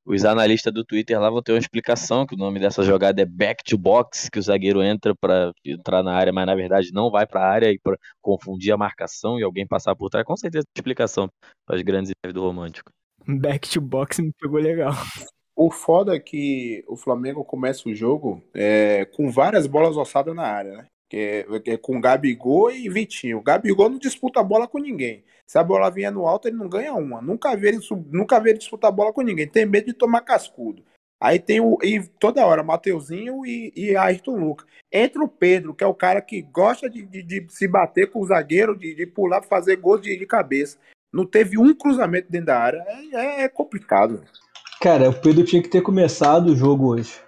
[0.09, 3.25] os analistas do Twitter lá vão ter uma explicação que o nome dessa jogada é
[3.25, 7.11] back to box, que o zagueiro entra para entrar na área, mas na verdade não
[7.11, 10.25] vai para a área e para confundir a marcação e alguém passar por trás.
[10.25, 11.29] Com certeza tem explicação
[11.63, 12.91] para as grandes ideias do romântico.
[13.27, 14.93] Back to box me pegou legal.
[15.55, 20.43] O foda é que o Flamengo começa o jogo é, com várias bolas ossadas na
[20.43, 20.85] área, né?
[21.07, 23.37] Que é, é com Gabigol e Vitinho.
[23.37, 25.23] O Gabigol não disputa a bola com ninguém.
[25.49, 27.23] Se a bola vier no alto, ele não ganha uma.
[27.23, 27.79] Nunca vê ele,
[28.11, 29.47] nunca vê ele disputar bola com ninguém.
[29.47, 30.83] Tem medo de tomar cascudo.
[31.19, 31.75] Aí tem o.
[31.81, 34.67] E toda hora, Mateuzinho e, e Ayrton Lucas.
[34.93, 38.21] Entra o Pedro, que é o cara que gosta de, de, de se bater com
[38.21, 40.77] o zagueiro, de, de pular fazer gol de, de, cabeça.
[41.11, 42.85] Não teve um cruzamento dentro da área.
[42.85, 44.23] É, é, é complicado.
[44.79, 47.19] Cara, o Pedro tinha que ter começado o jogo hoje.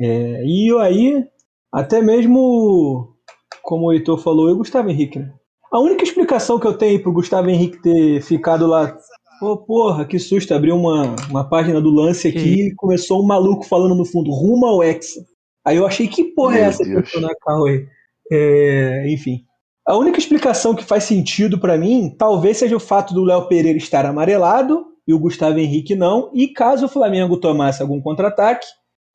[0.00, 1.28] É, e aí,
[1.72, 3.16] até mesmo,
[3.62, 5.34] como o Heitor falou, e o Gustavo Henrique, né?
[5.72, 8.94] A única explicação que eu tenho pro Gustavo Henrique ter ficado lá,
[9.40, 13.64] pô, porra, que susto, abriu uma, uma página do lance aqui e começou um maluco
[13.64, 15.24] falando no fundo, rumo ao Hexa.
[15.64, 17.10] Aí eu achei, que porra Meu é essa Deus.
[17.10, 17.86] que na carro aí?
[18.30, 19.44] É, enfim.
[19.86, 23.78] A única explicação que faz sentido para mim, talvez seja o fato do Léo Pereira
[23.78, 28.66] estar amarelado e o Gustavo Henrique não, e caso o Flamengo tomasse algum contra-ataque,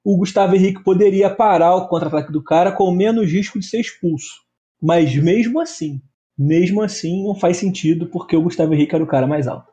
[0.03, 4.41] o Gustavo Henrique poderia parar o contra-ataque do cara com menos risco de ser expulso.
[4.81, 6.01] Mas mesmo assim,
[6.37, 9.71] mesmo assim não faz sentido porque o Gustavo Henrique era o cara mais alto.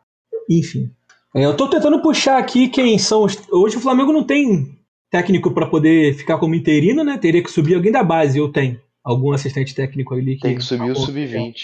[0.49, 0.91] Enfim.
[1.35, 3.37] É, eu tô tentando puxar aqui quem são os.
[3.51, 4.79] Hoje o Flamengo não tem
[5.11, 7.19] técnico para poder ficar como interino, né?
[7.19, 10.43] Teria que subir alguém da base, ou tem algum assistente técnico ali que.
[10.43, 11.55] Tem que subir o sub-20.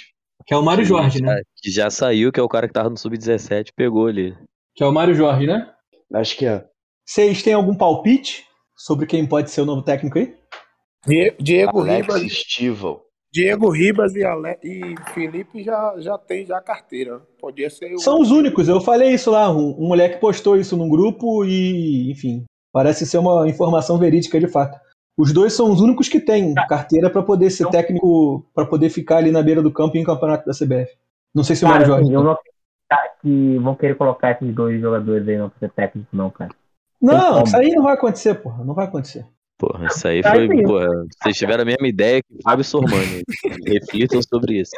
[0.47, 1.43] Que é o Mário Jorge, né?
[1.63, 4.35] Que já saiu, que é o cara que tava no Sub-17, pegou ali.
[4.75, 5.69] Que é o Mário Jorge, né?
[6.15, 6.65] Acho que é.
[7.07, 8.45] Vocês têm algum palpite
[8.77, 10.35] sobre quem pode ser o novo técnico aí?
[11.07, 13.03] Die- Diego Alex Ribas, Stival.
[13.33, 14.59] Diego Ribas e, Ale...
[14.63, 17.21] e Felipe já, já tem já a carteira.
[17.41, 17.99] Podia ser o.
[17.99, 22.11] São os únicos, eu falei isso lá, um, um moleque postou isso num grupo e,
[22.11, 24.79] enfim, parece ser uma informação verídica de fato.
[25.17, 29.19] Os dois são os únicos que têm carteira para poder ser técnico, para poder ficar
[29.19, 30.97] ali na beira do campo em campeonato da CBF.
[31.35, 32.05] Não sei se o Mário Cara, Jorge.
[32.05, 35.71] assim, eu não acredito que vão querer colocar esses dois jogadores aí não pra ser
[35.71, 36.51] técnico, não, cara.
[37.01, 38.65] Não, isso aí não vai acontecer, porra.
[38.65, 39.27] Não vai acontecer.
[39.61, 40.51] Porra, isso aí Tá foi.
[40.51, 40.63] aí.
[40.65, 40.89] Porra,
[41.23, 43.23] vocês tiveram a mesma ideia que o Fábio Sormani.
[43.67, 44.73] Reflitam sobre isso.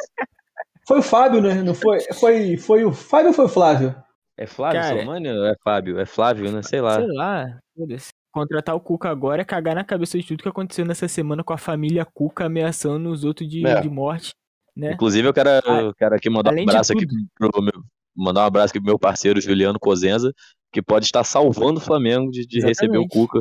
[0.85, 1.63] Foi o Fábio, né?
[1.63, 1.99] Não foi?
[2.13, 3.95] Foi, foi o Fábio ou foi o Flávio?
[4.37, 4.95] É Flávio Cara.
[4.97, 5.99] Sormani ou é Fábio?
[5.99, 6.61] É Flávio, né?
[6.61, 6.97] Sei lá.
[6.97, 8.09] Sei lá, foda-se.
[8.33, 11.53] Contratar o Cuca agora é cagar na cabeça de tudo que aconteceu nessa semana com
[11.53, 13.79] a família Cuca ameaçando os outros de, É.
[13.79, 14.31] de morte,
[14.75, 14.91] né?
[14.93, 17.05] Inclusive, eu quero, eu quero aqui mandar um além abraço aqui
[17.37, 17.71] pro meu,
[18.17, 20.33] mandar um abraço aqui pro meu parceiro Juliano Cosenza,
[20.71, 23.07] que pode estar salvando o Flamengo de, de receber o.
[23.07, 23.39] Cuca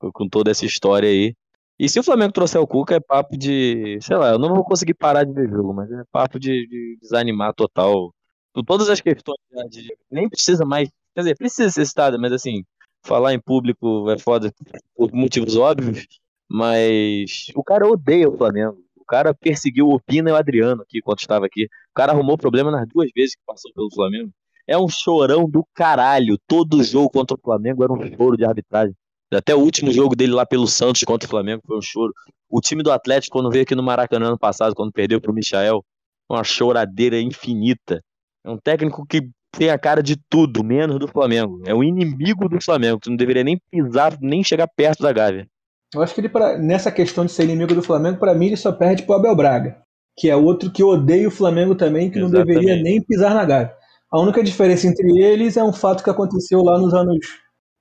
[0.00, 1.34] com- com toda essa história aí.
[1.78, 3.98] E se o Flamengo trouxer o Cuca, é papo de.
[4.02, 6.98] Sei lá, eu não vou conseguir parar de ver jogo, mas é papo de, de
[7.00, 8.12] desanimar total.
[8.54, 9.88] Por todas as questões já de.
[10.10, 10.88] Nem precisa mais.
[11.14, 12.64] Quer dizer, precisa ser citada, mas assim,
[13.04, 14.52] falar em público é foda
[14.96, 16.06] por motivos óbvios.
[16.50, 18.76] Mas o cara odeia o Flamengo.
[18.96, 21.64] O cara perseguiu o Pina e o Adriano aqui quando estava aqui.
[21.64, 24.30] O cara arrumou problema nas duas vezes que passou pelo Flamengo.
[24.66, 26.36] É um chorão do caralho.
[26.46, 28.94] Todo jogo contra o Flamengo era um choro de arbitragem.
[29.32, 32.12] Até o último jogo dele lá pelo Santos contra o Flamengo foi um choro.
[32.48, 35.84] O time do Atlético, quando veio aqui no Maracanã ano passado, quando perdeu pro Michael,
[36.28, 38.02] uma choradeira infinita.
[38.44, 41.62] É um técnico que tem a cara de tudo, menos do Flamengo.
[41.66, 45.46] É o inimigo do Flamengo, que não deveria nem pisar, nem chegar perto da Gávea.
[45.94, 48.56] Eu acho que ele, pra- nessa questão de ser inimigo do Flamengo, pra mim ele
[48.56, 49.82] só perde pro Abel Braga,
[50.16, 52.60] que é outro que odeia o Flamengo também, que não Exatamente.
[52.60, 53.74] deveria nem pisar na Gávea.
[54.12, 57.16] A única diferença entre eles é um fato que aconteceu lá nos anos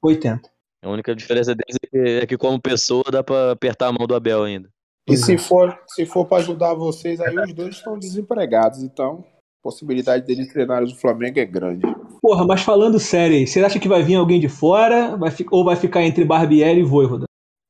[0.02, 0.50] 80.
[0.84, 4.08] A única diferença deles é que, é que como pessoa, dá pra apertar a mão
[4.08, 4.70] do Abel ainda.
[5.10, 8.84] E se for, se for para ajudar vocês, aí os dois estão desempregados.
[8.84, 11.82] Então, a possibilidade deles treinarem o Flamengo é grande.
[12.22, 15.46] Porra, mas falando sério aí, você acha que vai vir alguém de fora vai fi-
[15.52, 17.26] ou vai ficar entre Barbieri e Voivoda?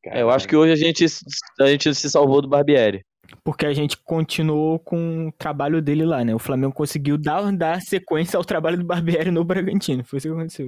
[0.06, 1.06] É, eu acho que hoje a gente,
[1.60, 3.02] a gente se salvou do Barbieri.
[3.44, 6.34] Porque a gente continuou com o trabalho dele lá, né?
[6.34, 10.04] O Flamengo conseguiu dar, dar sequência ao trabalho do Barbieri no Bragantino.
[10.04, 10.68] Foi isso que aconteceu.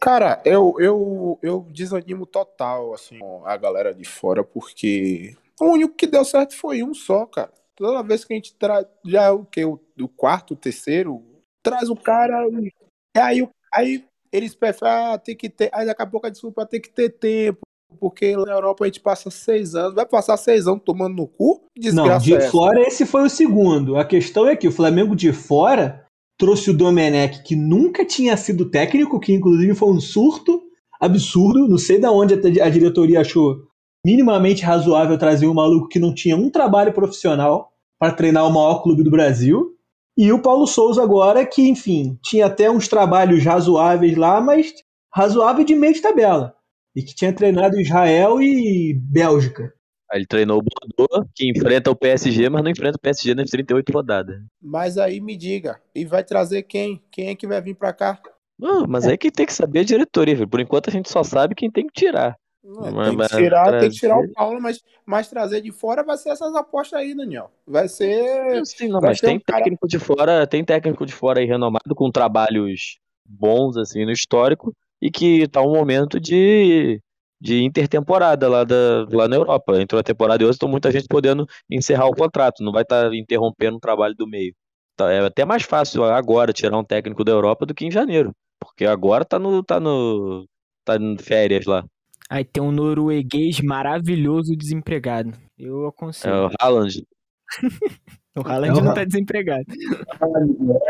[0.00, 5.94] Cara, eu, eu, eu desanimo total, assim, com a galera de fora, porque o único
[5.94, 7.52] que deu certo foi um só, cara.
[7.76, 9.62] Toda vez que a gente traz, já é o que?
[9.64, 11.22] O, o quarto, o terceiro,
[11.62, 12.72] traz o cara e
[13.18, 16.80] aí, aí eles preferem, ah, tem que ter, aí daqui a pouco a desculpa tem
[16.80, 17.60] que ter tempo,
[17.98, 21.26] porque lá na Europa a gente passa seis anos, vai passar seis anos tomando no
[21.26, 21.62] cu?
[21.74, 23.96] Que Não, Desgraça de é fora esse foi o segundo.
[23.96, 25.99] A questão é que o Flamengo de fora
[26.40, 30.62] trouxe o Domenech, que nunca tinha sido técnico, que inclusive foi um surto
[30.98, 31.68] absurdo.
[31.68, 33.58] Não sei da onde a diretoria achou
[34.04, 38.82] minimamente razoável trazer um maluco que não tinha um trabalho profissional para treinar o maior
[38.82, 39.76] clube do Brasil.
[40.16, 44.72] E o Paulo Souza agora, que, enfim, tinha até uns trabalhos razoáveis lá, mas
[45.14, 46.54] razoável de meio de tabela.
[46.96, 49.74] E que tinha treinado Israel e Bélgica.
[50.12, 53.92] Ele treinou o Bordeaux, que enfrenta o PSG, mas não enfrenta o PSG nas 38
[53.92, 54.40] rodadas.
[54.60, 57.00] Mas aí me diga, e vai trazer quem?
[57.12, 58.20] Quem é que vai vir pra cá?
[58.58, 60.48] Não, mas aí que tem que saber a diretoria, filho.
[60.48, 62.36] Por enquanto a gente só sabe quem tem que tirar.
[62.62, 65.72] Não, Mas tem, que tirar, tem que tirar trazer- o Paulo, mas, mas trazer de
[65.72, 67.50] fora vai ser essas apostas aí, Daniel.
[67.66, 68.66] Vai ser.
[68.66, 71.46] Sim, não, vai mas tem um cara- técnico de fora, tem técnico de fora aí
[71.46, 77.00] renomado com trabalhos bons assim no histórico e que tá um momento de,
[77.40, 79.80] de intertemporada lá, da, lá na Europa.
[79.80, 83.12] Entrou a temporada e hoje, então muita gente podendo encerrar o contrato, não vai estar
[83.14, 84.54] interrompendo o trabalho do meio.
[84.96, 88.32] Tá, é até mais fácil agora tirar um técnico da Europa do que em janeiro,
[88.60, 90.44] porque agora tá no tá no
[90.84, 91.84] tá em férias lá.
[92.28, 95.32] Aí tem um norueguês maravilhoso desempregado.
[95.58, 96.46] Eu É aconselho.
[96.46, 97.02] o Haaland.
[98.36, 99.64] O Haaland É o não tá desempregado.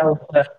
[0.02, 0.52] Elsa,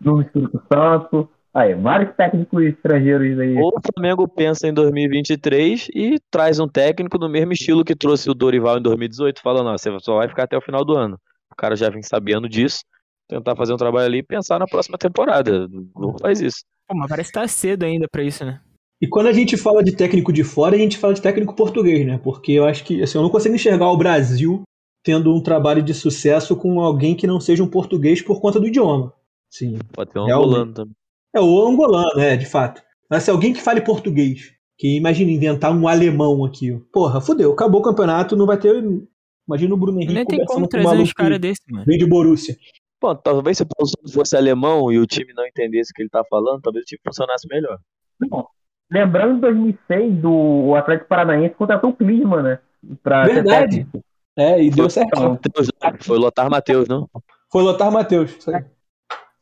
[0.00, 1.30] no Espírito Santo.
[1.54, 3.56] Aí, vários técnicos estrangeiros aí.
[3.56, 8.28] Ou o Flamengo pensa em 2023 e traz um técnico do mesmo estilo que trouxe
[8.28, 11.16] o Dorival em 2018, falando, ó, você só vai ficar até o final do ano.
[11.52, 12.80] O cara já vem sabendo disso,
[13.28, 15.68] tentar fazer um trabalho ali e pensar na próxima temporada.
[15.94, 16.64] Não faz isso.
[16.88, 18.60] Pô, mas parece que tá cedo ainda pra isso, né?
[19.00, 22.04] E quando a gente fala de técnico de fora, a gente fala de técnico português,
[22.04, 22.18] né?
[22.18, 24.62] Porque eu acho que assim, eu não consigo enxergar o Brasil
[25.04, 28.66] tendo um trabalho de sucesso com alguém que não seja um português por conta do
[28.66, 29.12] idioma.
[29.50, 29.78] Sim.
[29.92, 30.94] Pode ter um angolano também.
[31.34, 32.82] É o angolano, é, de fato.
[33.10, 36.80] Mas se alguém que fale português Que imagina inventar um alemão aqui.
[36.92, 38.82] Porra, fudeu, acabou o campeonato, não vai ter.
[39.46, 41.84] Imagina o Bruno Henrique Nem tem como trazer uns maluco caras desse, mano.
[41.84, 42.56] veio de Borussia.
[42.98, 46.08] Pô, talvez se o Paulo fosse alemão e o time não entendesse o que ele
[46.08, 47.78] tá falando, talvez o time funcionasse melhor.
[48.18, 48.46] Não.
[48.90, 52.58] Lembrando em 2006, do o Atlético Paranaense contratou o Klinsmann, né?
[53.02, 53.86] Pra Verdade.
[54.36, 55.20] É, e deu certo.
[55.20, 55.98] Mateus, né?
[56.00, 57.08] Foi Lotar Matheus, não?
[57.50, 58.36] Foi Lotar Matheus.
[58.36, 58.64] isso aí.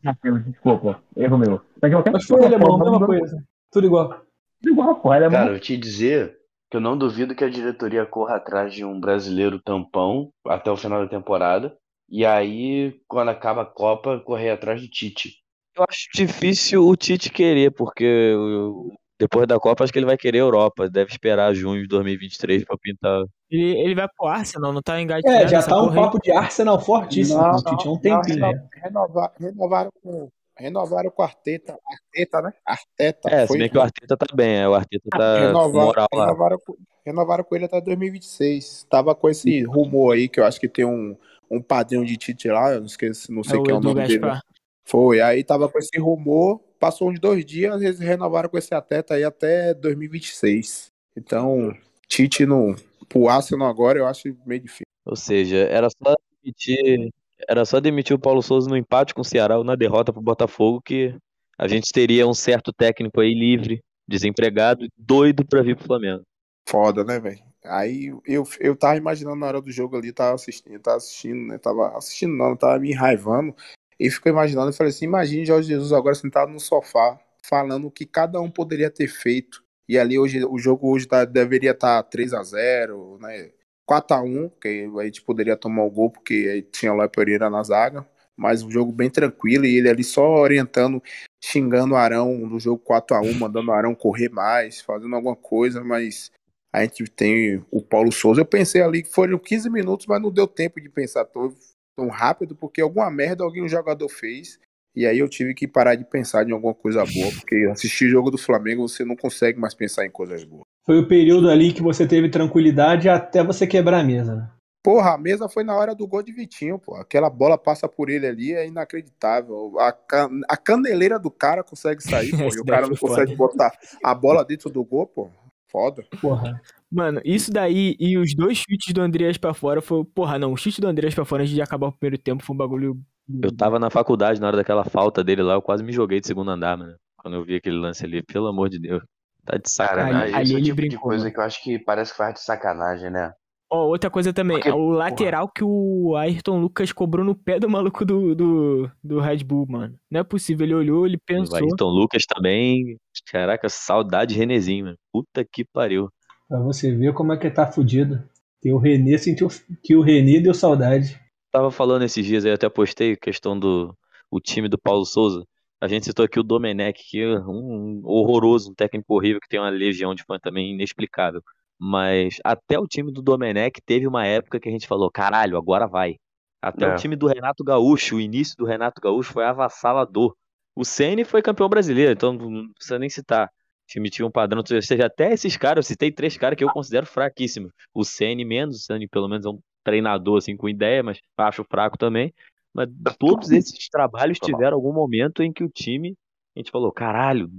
[0.02, 1.60] Matheus, desculpa, erro meu.
[1.80, 3.44] Mas, eu Mas foi alemão, mesma coisa.
[3.70, 4.22] Tudo igual.
[4.64, 5.30] Igual, pô, alemão.
[5.38, 6.36] Cara, eu te dizer
[6.70, 10.76] que eu não duvido que a diretoria corra atrás de um brasileiro tampão até o
[10.76, 11.76] final da temporada.
[12.08, 15.36] E aí, quando acaba a Copa, correr atrás do Tite.
[15.76, 20.16] Eu acho difícil o Tite querer, porque o- depois da Copa acho que ele vai
[20.16, 20.88] querer a Europa.
[20.90, 23.24] Deve esperar junho de 2023 pra pintar.
[23.50, 26.80] Ele, ele vai pro Arsenal, não tá engatilhado É, já tá um papo de Arsenal
[26.80, 27.40] fortíssimo.
[27.40, 28.38] Não, o Tite há um não, tempinho.
[28.40, 28.62] não, já.
[28.82, 30.28] renova- renovaram com.
[30.58, 31.78] Renovaram com o Arteta.
[31.86, 32.52] Arteta, né?
[32.66, 33.28] Arteta.
[33.30, 36.06] É, se foi- bem que o Arteta tá bem, é, o Arteta tá renovaram, moral
[36.14, 36.26] lá.
[36.26, 38.86] renovaram, com- renovaram com ele até 2026.
[38.90, 41.16] Tava com esse rumor aí, que eu acho que tem um,
[41.50, 43.80] um padrinho de Tite lá, eu não esqueci, não É sei o quem é o
[43.80, 44.18] nome dele.
[44.18, 44.42] Gaspar.
[44.84, 49.14] Foi, aí tava com esse rumor, passou uns dois dias, eles renovaram com esse Arteta
[49.14, 50.90] aí até 2026.
[51.16, 51.72] Então,
[52.08, 52.74] Tite no,
[53.08, 54.86] pro Arsenal agora eu acho meio difícil.
[55.06, 57.08] Ou seja, era só demitir,
[57.48, 60.20] era só demitir o Paulo Souza no empate com o Ceará ou na derrota pro
[60.20, 61.14] Botafogo que
[61.56, 66.24] a gente teria um certo técnico aí livre, desempregado, doido pra vir pro Flamengo.
[66.68, 67.38] Foda, né, velho?
[67.64, 71.58] Aí eu, eu tava imaginando na hora do jogo ali, tava assistindo, tava assistindo, né?
[71.58, 73.54] Tava assistindo não, tava me enraivando.
[74.02, 77.90] E ficou imaginando, eu falei assim, imagine Jorge Jesus agora sentado no sofá, falando o
[77.90, 79.62] que cada um poderia ter feito.
[79.88, 83.52] E ali hoje, o jogo hoje tá, deveria estar 3 a 0 né?
[83.86, 87.08] 4 a 1 que a gente poderia tomar o gol, porque aí tinha o Léo
[87.10, 88.04] Pereira na zaga.
[88.36, 91.00] Mas um jogo bem tranquilo, e ele ali só orientando,
[91.40, 95.36] xingando o Arão no jogo 4 a 1 mandando o Arão correr mais, fazendo alguma
[95.36, 96.32] coisa, mas
[96.72, 98.40] a gente tem o Paulo Souza.
[98.40, 101.54] Eu pensei ali que foram 15 minutos, mas não deu tempo de pensar tão,
[101.96, 104.58] tão rápido, porque alguma merda alguém um jogador fez.
[104.94, 108.30] E aí eu tive que parar de pensar em alguma coisa boa, porque assistir jogo
[108.30, 110.64] do Flamengo você não consegue mais pensar em coisas boas.
[110.84, 114.34] Foi o período ali que você teve tranquilidade até você quebrar a mesa.
[114.34, 114.50] né?
[114.84, 116.96] Porra, a mesa foi na hora do gol de Vitinho, pô.
[116.96, 119.78] Aquela bola passa por ele ali, é inacreditável.
[119.78, 122.36] A, can- a caneleira do cara consegue sair, pô.
[122.52, 125.30] E o cara não consegue botar a bola dentro do gol, pô.
[125.70, 126.04] Foda.
[126.20, 126.60] Porra.
[126.92, 130.04] Mano, isso daí e os dois chutes do Andreas pra fora foi.
[130.04, 132.54] Porra, não, o chute do Andreas pra fora antes de acabar o primeiro tempo foi
[132.54, 133.00] um bagulho.
[133.42, 136.26] Eu tava na faculdade na hora daquela falta dele lá, eu quase me joguei de
[136.26, 136.94] segundo andar, mano.
[137.16, 139.02] Quando eu vi aquele lance ali, pelo amor de Deus.
[139.44, 140.34] Tá de sacanagem.
[140.34, 141.34] Ali- esse é o ali ele tipo de brincou, coisa mano.
[141.34, 143.32] que eu acho que parece que faz de sacanagem, né?
[143.70, 147.70] Ó, outra coisa também, Porque, o lateral que o Ayrton Lucas cobrou no pé do
[147.70, 149.96] maluco do, do, do Red Bull, mano.
[150.10, 151.56] Não é possível, ele olhou, ele O pensou.
[151.56, 152.98] Ayrton Lucas também.
[153.30, 154.98] Caraca, saudade de Renezinho, mano.
[155.10, 156.10] Puta que pariu.
[156.52, 158.22] Pra você ver como é que tá fudido.
[158.60, 159.48] Que o Renê sentiu
[159.82, 161.18] que o Renê deu saudade.
[161.50, 163.96] Tava falando esses dias aí, até postei questão do
[164.30, 165.46] o time do Paulo Souza.
[165.80, 169.58] A gente citou aqui o Domenech, que é um horroroso, um técnico horrível, que tem
[169.58, 171.40] uma legião de fã também inexplicável.
[171.80, 175.86] Mas até o time do Domenech teve uma época que a gente falou, caralho, agora
[175.86, 176.16] vai.
[176.60, 176.92] Até É.
[176.92, 180.34] o time do Renato Gaúcho, o início do Renato Gaúcho foi avassalador.
[180.76, 183.48] O Ceni foi campeão brasileiro, então não precisa nem citar.
[183.84, 186.64] O time tinha um padrão, ou seja, até esses caras, eu citei três caras que
[186.64, 187.72] eu considero fraquíssimos.
[187.92, 191.64] O Ceni menos, o Ceni pelo menos é um treinador assim com ideia, mas acho
[191.64, 192.32] fraco também.
[192.72, 196.16] Mas todos esses trabalhos Tá tiveram algum momento em que o time,
[196.56, 197.50] a gente falou, caralho,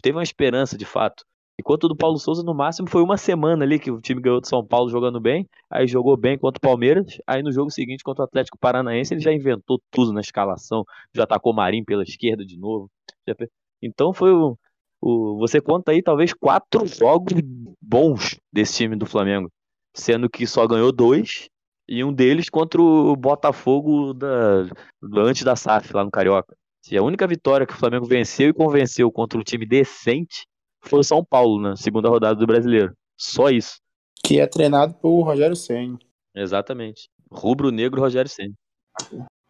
[0.00, 1.24] teve uma esperança de fato.
[1.58, 4.40] Enquanto o do Paulo Souza, no máximo, foi uma semana ali que o time ganhou
[4.40, 8.02] do São Paulo jogando bem, aí jogou bem contra o Palmeiras, aí no jogo seguinte
[8.02, 12.46] contra o Atlético Paranaense ele já inventou tudo na escalação, já atacou Marinho pela esquerda
[12.46, 12.90] de novo.
[13.82, 14.56] Então foi o,
[15.00, 17.34] o- Você conta aí talvez quatro jogos
[17.80, 19.50] bons desse time do Flamengo,
[19.94, 21.48] sendo que só ganhou dois,
[21.88, 24.68] e um deles contra o Botafogo da,
[25.16, 26.54] antes da SAF, lá no Carioca.
[26.90, 30.46] E a única vitória que o Flamengo venceu e convenceu contra um time decente
[30.82, 32.94] foi o São Paulo na segunda rodada do Brasileiro.
[33.18, 33.76] Só isso.
[34.24, 35.98] Que é treinado por Rogério Senna.
[36.34, 37.08] Exatamente.
[37.30, 38.54] Rubro Negro Rogério Ceni.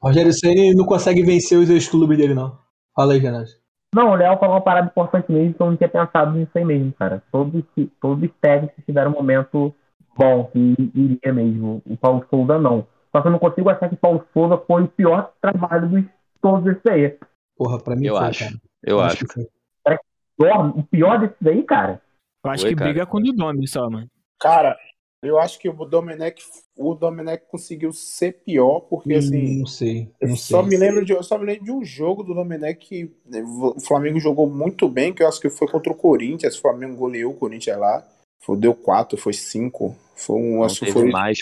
[0.03, 2.59] Rogério Ceni não consegue vencer os ex-clubes dele, não.
[2.97, 3.60] Fala aí, Genásio.
[3.95, 6.65] Não, o Léo falou uma parada importante mesmo, que eu não tinha pensado nisso aí
[6.65, 7.23] mesmo, cara.
[7.33, 7.65] Todos,
[8.01, 9.75] todos os técnicos tiveram um momento
[10.17, 11.83] bom, que iria mesmo.
[11.85, 12.87] O Paulo Souza não.
[13.11, 16.05] Só que eu não consigo achar que o Paulo Souza foi o pior trabalho dos
[16.41, 17.19] todos esses aí.
[17.57, 18.45] Porra, pra mim Eu foi, acho.
[18.45, 18.57] cara.
[18.85, 19.27] Eu acho.
[19.27, 19.49] que foi.
[20.39, 22.01] Pior- O pior desses aí, cara.
[22.45, 22.91] Eu acho Foi, que cara.
[22.93, 24.07] briga com o do nome só, mano.
[24.41, 24.77] Cara,
[25.23, 26.43] Eu acho que o Domenech,
[26.79, 29.59] o Domenech conseguiu ser pior, porque assim.
[29.59, 30.11] Não sei.
[30.19, 30.71] Eu Não só sei.
[30.71, 33.79] me, lembro de, eu só me lembro de um jogo do Domenech que né, o
[33.81, 36.57] Flamengo jogou muito bem, que eu acho que foi contra o Corinthians.
[36.57, 38.07] O Flamengo goleou o Corinthians lá.
[38.43, 39.95] Foi, deu quatro, foi cinco.
[40.17, 40.57] Foi um.
[40.57, 41.11] Não Acho teve foi.
[41.11, 41.39] mais.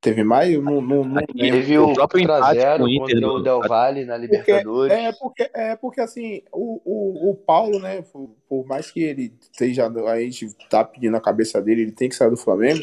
[0.00, 0.54] Teve mais?
[0.62, 1.22] Não, não, não.
[1.26, 4.26] Teve O próprio empate 4x0 com o Inter contra do- o Del Valle na Porque,
[4.36, 4.92] Libertadores.
[4.96, 9.34] é, porque, é porque assim, o, o, o Paulo, né, por, por mais que ele
[9.40, 12.80] esteja, a gente tá pedindo a cabeça dele, ele tem que sair do Flamengo,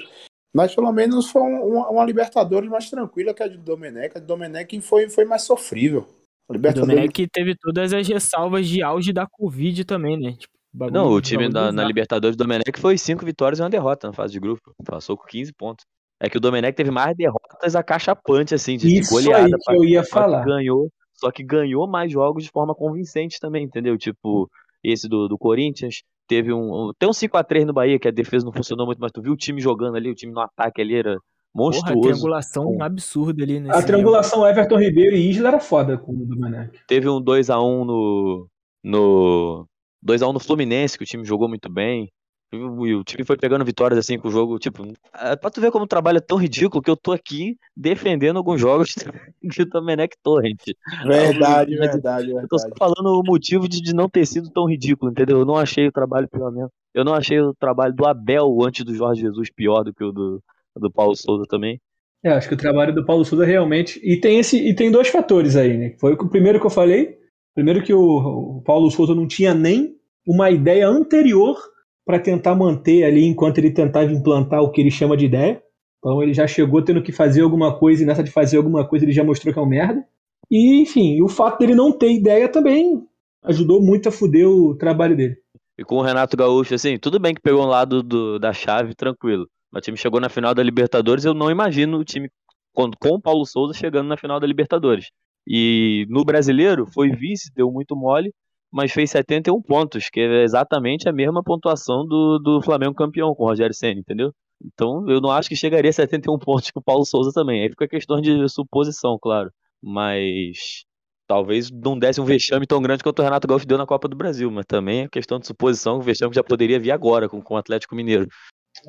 [0.56, 4.18] mas pelo menos foi um- uma, uma Libertadores mais tranquila que a de Domenech.
[4.18, 6.08] A de Domenech foi, foi mais sofrível.
[6.48, 10.32] A O Libertadores Domenech teve todas as ressalvas de auge da Covid também, né?
[10.34, 11.84] Tipo, bagulho- Não, o time da, na.
[11.84, 14.74] Libertadores do Domenech foi cinco vitórias e uma derrota na fase de grupo.
[14.86, 15.86] Passou com 15 pontos.
[16.22, 19.44] É que o Domenech teve mais derrotas acachapante, assim, de, Isso goleada.
[19.46, 20.46] aí que eu ia Só que falar.
[20.46, 23.98] ganhou, só que ganhou mais jogos de forma convincente também, entendeu?
[23.98, 24.50] Tipo,
[24.84, 28.46] esse do, do Corinthians, teve um, um- tem um 5x3 no Bahia, que a defesa
[28.46, 30.96] não funcionou muito, mas tu viu o time jogando ali, o time no ataque ali
[30.96, 31.20] era Porra,
[31.56, 32.02] a monstruoso.
[32.02, 33.88] triangulação Com- absurda ali nesse A jogo.
[33.88, 36.78] triangulação Everton Ribeiro e Isla era foda com o Domenech.
[36.88, 38.48] Teve um 2x1 no.
[38.84, 39.68] no
[40.06, 42.12] 2x1 no Fluminense, que o time jogou muito bem.
[42.56, 44.58] E o e o time foi pegando vitórias assim com o jogo.
[44.58, 47.58] Tipo, é pra tu ver como o trabalho é tão ridículo que eu tô aqui
[47.76, 48.96] defendendo alguns jogos
[49.44, 50.62] de Domenech Torrent.
[51.06, 54.65] Verdade, Mas verdade, Eu tô só falando o motivo de, de não ter sido tão
[54.65, 55.39] ridículo, entendeu?
[55.39, 56.72] Eu não achei o trabalho pior mesmo.
[56.94, 60.12] Eu não achei o trabalho do Abel antes do Jorge Jesus pior do que o
[60.12, 60.41] do,
[60.78, 61.80] do Paulo Souza também.
[62.24, 64.00] É, acho que o trabalho do Paulo Souza realmente.
[64.04, 65.96] E tem esse e tem dois fatores aí, né?
[66.00, 67.18] Foi o primeiro que eu falei.
[67.54, 69.96] Primeiro que o, o Paulo Souza não tinha nem
[70.28, 71.58] uma ideia anterior
[72.06, 75.62] para tentar manter ali enquanto ele tentava implantar o que ele chama de ideia.
[76.00, 79.06] Então ele já chegou tendo que fazer alguma coisa e nessa de fazer alguma coisa
[79.06, 80.06] ele já mostrou que é um merda.
[80.52, 83.02] E enfim, o fato dele não ter ideia também
[83.44, 85.36] ajudou muito a fuder o trabalho dele.
[85.78, 88.96] E com o Renato Gaúcho, assim, tudo bem que pegou um lado do- da chave,
[88.96, 89.48] tranquilo.
[89.72, 92.30] Mas o time chegou na final da Libertadores, eu não imagino o time
[92.74, 95.10] com, com o Paulo Souza chegando na final da Libertadores.
[95.48, 98.32] E no brasileiro, foi vice, deu muito mole,
[98.76, 103.46] mas fez 71 pontos, que é exatamente a mesma pontuação do, do Flamengo campeão com
[103.46, 104.34] o Rogério Senna, entendeu?
[104.62, 107.64] Então eu não acho que chegaria a 71 pontos com o Paulo Souza também.
[107.64, 109.50] Aí fica questão de suposição, claro.
[109.82, 110.84] Mas
[111.26, 114.16] talvez não desse um vexame tão grande quanto o Renato Gaúcho deu na Copa do
[114.18, 117.54] Brasil, mas também é questão de suposição, o vexame já poderia vir agora com, com
[117.54, 118.28] o Atlético Mineiro.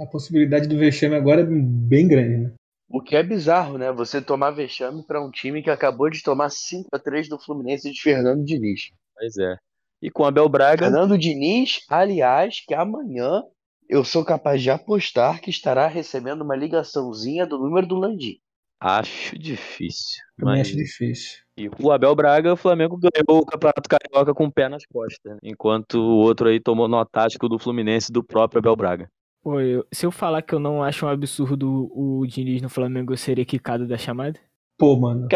[0.00, 2.52] A possibilidade do vexame agora é bem grande, né?
[2.90, 3.92] O que é bizarro, né?
[3.92, 8.44] Você tomar vexame pra um time que acabou de tomar 5x3 do Fluminense de Fernando
[8.44, 8.90] Diniz.
[9.14, 9.56] Pois é.
[10.02, 13.42] E com o Abel Braga, Fernando Diniz, aliás, que amanhã
[13.88, 18.38] eu sou capaz de apostar que estará recebendo uma ligaçãozinha do número do Landim.
[18.80, 20.22] acho difícil.
[20.36, 20.68] Também Mas...
[20.68, 21.38] acho difícil.
[21.56, 24.84] E com o Abel Braga, o Flamengo ganhou o Campeonato Carioca com o pé nas
[24.84, 25.38] costas, né?
[25.42, 29.10] enquanto o outro aí tomou nó tático do Fluminense do próprio Abel Braga.
[29.42, 33.12] Pô, eu- se eu falar que eu não acho um absurdo o Diniz no Flamengo,
[33.12, 34.38] eu seria quicado da chamada?
[34.76, 35.26] Pô, mano.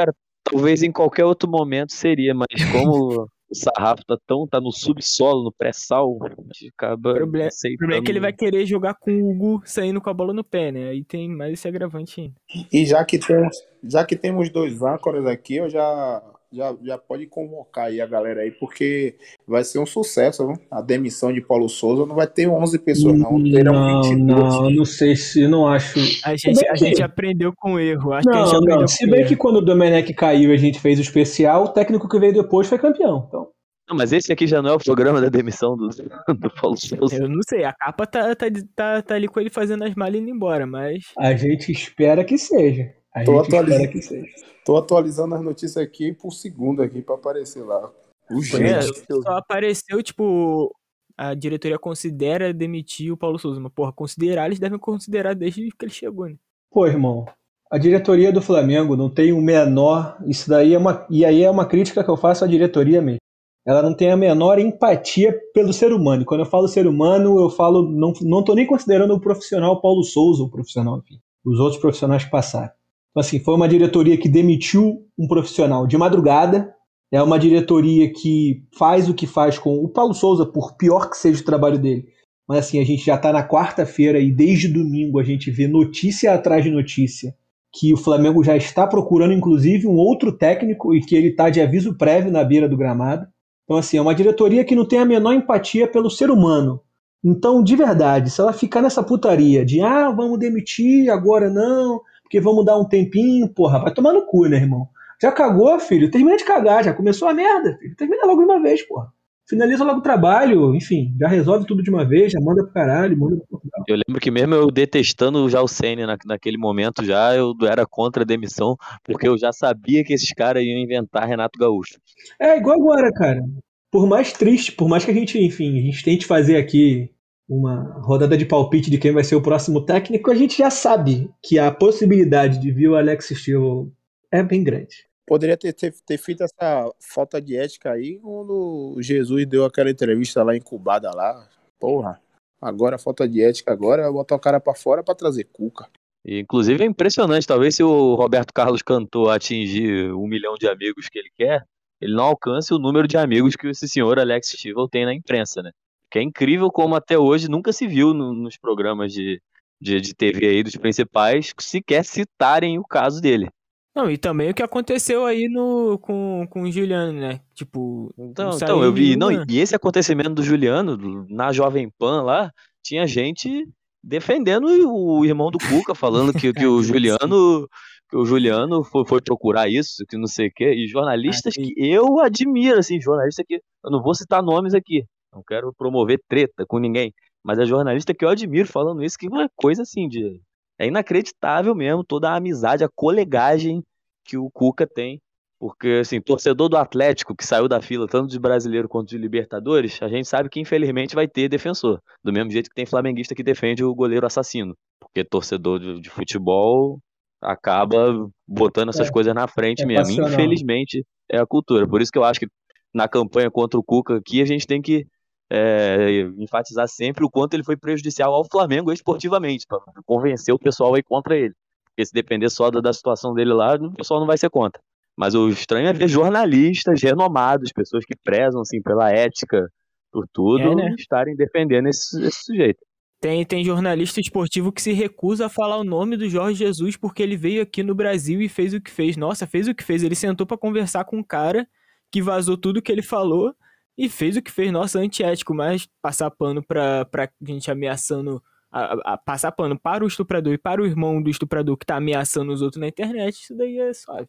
[0.45, 5.45] Talvez em qualquer outro momento seria, mas como o sarrafo tá tão tá no subsolo,
[5.45, 9.11] no pré-sal, a gente acaba O problema- problema é que ele vai querer jogar com
[9.11, 10.91] o Hugo saindo com a bola no pé, né?
[10.91, 12.35] Aí tem mais esse agravante ainda.
[12.73, 17.27] E já que temos, já que temos dois âncoras aqui, eu já, já, já pode
[17.27, 20.57] convocar aí a galera aí, porque vai ser um sucesso, viu?
[20.71, 23.43] A demissão de Paulo Souza não vai ter 11 pessoas, não.
[23.45, 24.27] Terão Não, 22.
[24.39, 25.47] não, não sei se.
[25.47, 25.99] Não acho.
[26.25, 28.13] A gente, a que- gente aprendeu com o erro.
[28.13, 28.89] Acho que a gente Não, aprendeu não.
[28.89, 29.29] Se bem erro.
[29.29, 32.33] que quando o Domenech caiu e a gente fez o especial, o técnico que veio
[32.33, 33.25] depois foi campeão.
[33.29, 33.49] Então,
[33.89, 37.17] Não, mas esse aqui já não é o programa da demissão do, do Paulo Souza.
[37.17, 40.15] Eu não sei, a capa tá, tá, tá, tá ali com ele fazendo as malas
[40.15, 41.05] e indo embora, mas.
[41.19, 42.93] a gente espera que seja.
[43.15, 43.89] A Tô atualizando.
[43.89, 44.27] que seja.
[44.65, 47.91] Tô atualizando as notícias aqui por segundo aqui pra aparecer lá.
[48.31, 49.05] É, Urgente.
[49.23, 50.73] só apareceu, tipo,
[51.17, 53.61] a diretoria considera demitir o Paulo Souza.
[53.61, 56.37] Mas, porra, considerar, eles devem considerar desde que ele chegou, né?
[56.71, 57.27] Pô, irmão,
[57.71, 60.17] a diretoria do Flamengo não tem o menor.
[60.27, 61.07] Isso daí é uma.
[61.11, 63.21] E aí é uma crítica que eu faço à diretoria mesmo.
[63.67, 66.23] Ela não tem a menor empatia pelo ser humano.
[66.23, 67.83] E quando eu falo ser humano, eu falo.
[67.83, 71.21] Não, não tô nem considerando o profissional Paulo Souza, o profissional, enfim.
[71.45, 72.71] Os outros profissionais que passaram.
[73.11, 76.73] Então, assim, foi uma diretoria que demitiu um profissional de madrugada.
[77.13, 81.17] É uma diretoria que faz o que faz com o Paulo Souza, por pior que
[81.17, 82.07] seja o trabalho dele.
[82.49, 86.35] Mas assim, a gente já está na quarta-feira e desde domingo a gente vê notícia
[86.35, 87.35] atrás de notícia
[87.73, 91.61] que o Flamengo já está procurando, inclusive, um outro técnico e que ele está de
[91.61, 93.27] aviso prévio na beira do gramado.
[93.65, 96.81] Então, assim, é uma diretoria que não tem a menor empatia pelo ser humano.
[97.23, 102.01] Então, de verdade, se ela ficar nessa putaria de ah, vamos demitir, agora não,
[102.31, 104.89] porque vamos dar um tempinho, porra, vai tomar no cu, né, irmão?
[105.21, 106.09] Já cagou, filho?
[106.09, 107.97] Termina de cagar, já começou a merda, filho.
[107.97, 109.13] Termina logo de uma vez, porra.
[109.49, 113.19] finaliza logo o trabalho, enfim, já resolve tudo de uma vez, já manda pro caralho,
[113.19, 113.85] manda pro Portugal.
[113.89, 117.85] Eu lembro que mesmo eu detestando já o Senna na, naquele momento já, eu era
[117.85, 121.99] contra a demissão, porque eu já sabia que esses caras iam inventar Renato Gaúcho.
[122.39, 123.43] É igual agora, cara.
[123.91, 127.11] Por mais triste, por mais que a gente, enfim, a gente tente fazer aqui
[127.51, 131.29] uma rodada de palpite de quem vai ser o próximo técnico, a gente já sabe
[131.43, 133.91] que a possibilidade de vir o Alex Steele
[134.31, 135.05] é bem grande.
[135.27, 139.91] Poderia ter, ter, ter feito essa falta de ética aí quando o Jesus deu aquela
[139.91, 141.49] entrevista lá incubada lá.
[141.81, 142.21] Porra,
[142.63, 145.89] agora falta de ética, agora botar o cara pra fora pra trazer cuca.
[146.25, 151.19] Inclusive é impressionante, talvez se o Roberto Carlos Cantor atingir um milhão de amigos que
[151.19, 151.65] ele quer,
[152.01, 155.63] ele não alcance o número de amigos que esse senhor Alex Stivel tem na imprensa,
[155.63, 155.73] né?
[156.11, 159.41] Que é incrível como até hoje nunca se viu no, nos programas de,
[159.81, 163.49] de, de TV aí dos principais sequer citarem o caso dele.
[163.95, 167.41] Não, e também o que aconteceu aí no, com, com o Juliano, né?
[167.55, 170.97] Tipo, Então, não então eu vi, não, e esse acontecimento do Juliano,
[171.29, 172.53] na Jovem Pan lá,
[172.83, 173.67] tinha gente
[174.03, 177.69] defendendo o irmão do Cuca, falando que, que o Juliano
[178.09, 181.63] que o Juliano foi, foi procurar isso, que não sei o quê, e jornalistas Ah,
[181.63, 186.21] que eu admiro, assim, jornalista que, eu não vou citar nomes aqui, não quero promover
[186.29, 187.13] treta com ninguém,
[187.43, 190.41] mas é jornalista que eu admiro falando isso, que é uma coisa assim, de,
[190.79, 193.83] é inacreditável mesmo, toda a amizade, a colegagem
[194.25, 195.21] que o Cuca tem,
[195.59, 200.01] porque, assim, torcedor do Atlético que saiu da fila, tanto de brasileiro quanto de Libertadores,
[200.01, 202.01] a gente sabe que infelizmente vai ter defensor.
[202.25, 204.75] Do mesmo jeito que tem flamenguista que defende o goleiro assassino.
[204.99, 206.99] Porque torcedor de, de futebol
[207.43, 210.25] acaba botando essas É, coisas na frente é mesmo.
[210.25, 211.87] Infelizmente é a cultura.
[211.87, 212.49] Por isso que eu acho que
[212.95, 215.07] na campanha contra o Cuca aqui a gente tem que
[215.51, 220.95] é, enfatizar sempre o quanto ele foi prejudicial ao Flamengo esportivamente, para convencer o pessoal
[220.95, 221.55] aí contra ele.
[221.87, 224.81] Porque se depender só da, da situação dele lá, o pessoal não vai ser contra.
[225.17, 229.69] Mas o estranho é ver jornalistas renomados, pessoas que prezam assim, pela ética,
[230.13, 230.95] por tudo, É, né?
[230.99, 232.79] estarem defendendo esse, esse sujeito.
[233.21, 237.23] Tem, tem jornalista esportivo que se recusa a falar o nome do Jorge Jesus porque
[237.23, 239.17] ele veio aqui no Brasil e fez o que fez.
[239.17, 240.03] Nossa, fez o que fez.
[240.03, 241.69] Ele sentou pra conversar com um cara
[242.11, 243.55] que vazou tudo que ele falou
[243.99, 244.73] e fez o que fez.
[244.73, 248.43] Nossa, antiético, mas passar pano pra, pra gente ameaçando.
[248.73, 251.97] a- a- passar pano para o estuprador e para o irmão do estuprador que tá
[251.97, 254.29] ameaçando os outros na internet, isso daí é suave.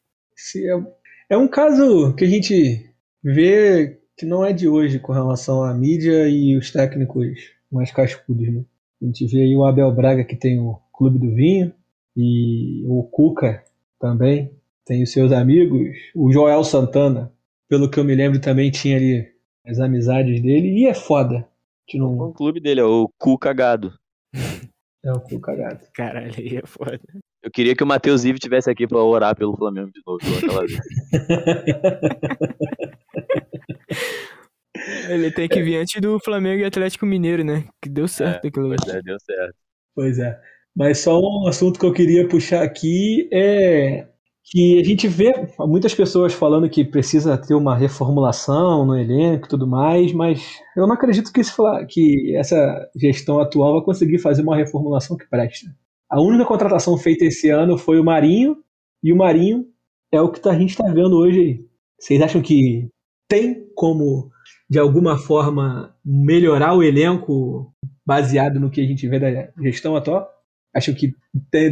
[1.30, 2.90] É, é um caso que a gente
[3.24, 7.28] vê que não é de hoje com relação à mídia e os técnicos
[7.72, 8.64] mais cascudos, né?
[9.00, 11.72] A gente vê aí o Abel Braga que tem o Clube do Vinho
[12.18, 13.64] e o Cuca
[14.00, 14.52] também
[14.86, 15.88] tem os seus amigos.
[16.16, 17.32] O Joel Santana,
[17.70, 19.28] pelo que eu me lembro, também tinha ali
[19.66, 21.48] as amizades dele e é foda.
[21.94, 23.94] Não O clube dele é o cu cagado.
[25.04, 25.88] é o Cuca gato.
[25.94, 27.00] Caralho, aí é foda.
[27.44, 30.20] Eu queria que o Matheus Ive tivesse aqui pra orar pelo Flamengo de novo.
[35.10, 37.68] Ele tem que vir antes do Flamengo e Atlético Mineiro, né?
[37.82, 38.74] Que deu certo aquilo.
[38.76, 39.56] Pois é, deu certo.
[39.96, 40.40] Pois é.
[40.76, 44.08] Mas só um assunto que eu queria puxar aqui é
[44.44, 49.50] que a gente vê muitas pessoas falando que precisa ter uma reformulação no elenco e
[49.50, 51.54] tudo mais, mas eu não acredito que, esse,
[51.88, 55.68] que essa gestão atual vai conseguir fazer uma reformulação que preste.
[56.10, 58.58] A única contratação feita esse ano foi o Marinho,
[59.04, 59.66] e o Marinho
[60.12, 61.66] é o que tá- a gente está vendo hoje aí.
[62.00, 62.90] Vocês acham que
[63.30, 64.30] tem como,
[64.70, 67.72] de alguma forma, melhorar o elenco
[68.06, 70.28] baseado no que a gente vê da gestão atual?
[70.76, 71.14] Acham que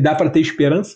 [0.02, 0.96] dá para ter esperança?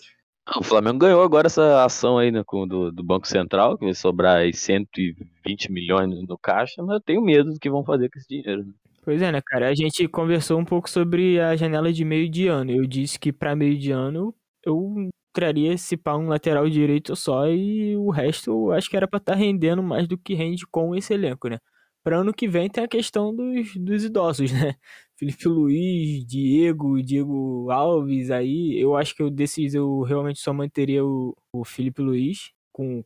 [0.56, 3.94] O Flamengo ganhou agora essa ação aí né, com, do, do Banco Central, que vai
[3.94, 8.18] sobrar aí 120 milhões no caixa, mas eu tenho medo do que vão fazer com
[8.18, 8.64] esse dinheiro.
[8.64, 8.72] né?
[9.02, 9.68] Pois é, né, cara?
[9.68, 12.70] A gente conversou um pouco sobre a janela de meio de ano.
[12.70, 14.34] Eu disse que pra meio de ano
[14.64, 19.08] eu traria se pá um lateral direito só e o resto eu acho que era
[19.08, 21.58] pra estar rendendo mais do que rende com esse elenco, né?
[22.02, 24.74] Pra ano que vem tem a questão dos, dos idosos, né?
[25.16, 31.04] Felipe Luiz, Diego, Diego Alves, aí eu acho que eu desses eu realmente só manteria
[31.04, 33.02] o, o Felipe Luiz com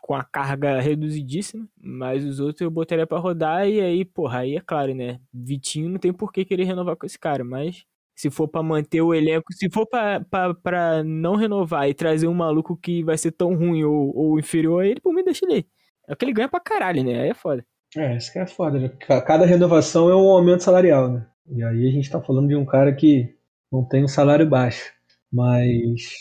[0.00, 4.56] com a carga reduzidíssima, mas os outros eu botaria pra rodar e aí, porra, aí
[4.56, 5.20] é claro, né?
[5.34, 7.84] Vitinho não tem por que querer renovar com esse cara, mas
[8.16, 12.76] se for pra manter o elenco, se for pra não renovar e trazer um maluco
[12.76, 15.66] que vai ser tão ruim ou, ou inferior a ele, por mim deixa ele aí.
[16.08, 17.20] É que ele ganha pra caralho, né?
[17.22, 17.64] Aí é foda.
[17.96, 18.78] É, isso que é foda.
[18.78, 18.88] né?
[18.88, 21.26] Ca- Cada renovação é um aumento salarial, né?
[21.50, 23.34] E aí a gente tá falando de um cara que
[23.72, 24.92] não tem um salário baixo.
[25.32, 26.14] Mas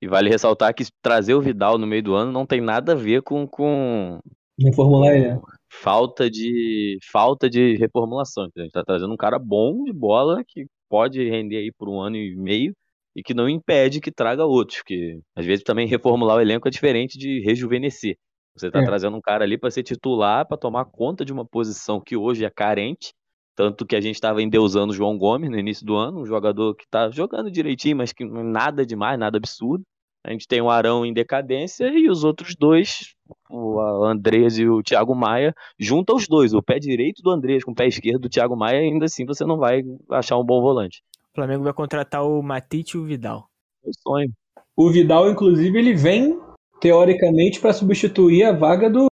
[0.00, 2.96] E vale ressaltar que trazer o Vidal no meio do ano não tem nada a
[2.96, 4.20] ver com, com
[4.58, 5.34] reformular ele.
[5.34, 5.40] né?
[5.70, 8.48] falta de falta de reformulação.
[8.56, 12.00] A gente tá trazendo um cara bom de bola que pode render aí por um
[12.00, 12.74] ano e meio
[13.16, 16.70] e que não impede que traga outros, que às vezes também reformular o elenco é
[16.70, 18.16] diferente de rejuvenescer.
[18.54, 18.84] Você tá É.
[18.84, 22.44] trazendo um cara ali para ser titular, para tomar conta de uma posição que hoje
[22.44, 23.12] é carente.
[23.54, 26.74] Tanto que a gente estava endeusando o João Gomes no início do ano, um jogador
[26.74, 29.84] que tá jogando direitinho, mas que é nada demais, nada absurdo.
[30.24, 33.14] A gente tem o Arão em decadência e os outros dois,
[33.50, 37.72] o Andrés e o Thiago Maia, junta os dois, o pé direito do Andrés com
[37.72, 41.02] o pé esquerdo do Thiago Maia, ainda assim você não vai achar um bom volante.
[41.32, 43.48] O Flamengo vai contratar o Matite e o Vidal.
[43.84, 44.30] É o sonho.
[44.76, 46.38] O Vidal, inclusive, ele vem
[46.80, 49.06] teoricamente para substituir a vaga do.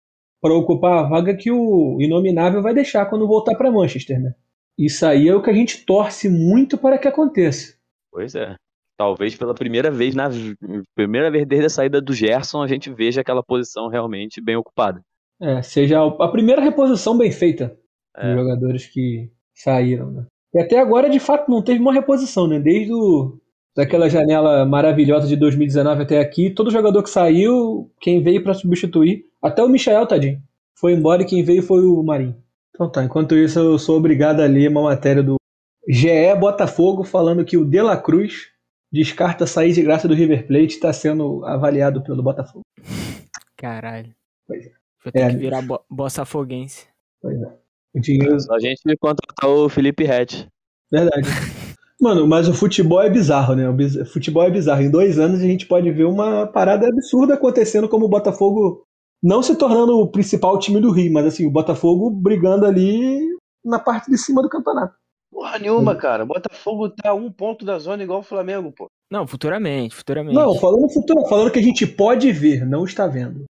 [0.41, 4.33] Para ocupar a vaga que o Inominável vai deixar quando voltar para Manchester, né?
[4.77, 7.75] Isso aí é o que a gente torce muito para que aconteça.
[8.11, 8.55] Pois é.
[8.97, 10.29] Talvez pela primeira vez na
[10.95, 15.01] primeira vez desde a saída do Gerson a gente veja aquela posição realmente bem ocupada.
[15.41, 17.77] É, seja a primeira reposição bem feita
[18.15, 18.27] É.
[18.33, 20.25] dos jogadores que saíram, né?
[20.53, 22.59] E até agora, de fato, não teve uma reposição, né?
[22.59, 23.37] Desde o,
[23.77, 29.25] daquela janela maravilhosa de 2019 até aqui, todo jogador que saiu, quem veio para substituir,
[29.39, 30.41] até o Michael, tadinho,
[30.73, 32.35] foi embora e quem veio foi o Marinho.
[32.73, 35.35] Então tá, enquanto isso eu sou obrigado a ler uma matéria do
[35.87, 38.47] GE Botafogo falando que o De La Cruz
[38.91, 42.63] descarta sair de graça do River Plate e está sendo avaliado pelo Botafogo.
[43.55, 44.11] Caralho.
[44.47, 44.71] Pois é.
[45.03, 46.87] Vou ter É, que virar bo botafoguense.
[47.21, 47.57] Pois é.
[47.93, 50.47] O dinheiro a gente contratar o Felipe Hatch.
[50.91, 51.27] Verdade.
[51.99, 53.67] Mano, mas o futebol é bizarro, né?
[53.67, 54.81] O futebol é bizarro.
[54.81, 58.83] Em dois anos a gente pode ver uma parada absurda acontecendo, como o Botafogo
[59.21, 63.19] não se tornando o principal time do Rio, mas assim, o Botafogo brigando ali
[63.65, 64.95] na parte de cima do campeonato.
[65.31, 66.23] Porra nenhuma, cara.
[66.23, 68.87] O Botafogo tá a um ponto da zona igual o Flamengo, pô.
[69.11, 70.35] Não, futuramente, futuramente.
[70.35, 73.45] Não, falando futuro, falando que a gente pode ver, não está vendo.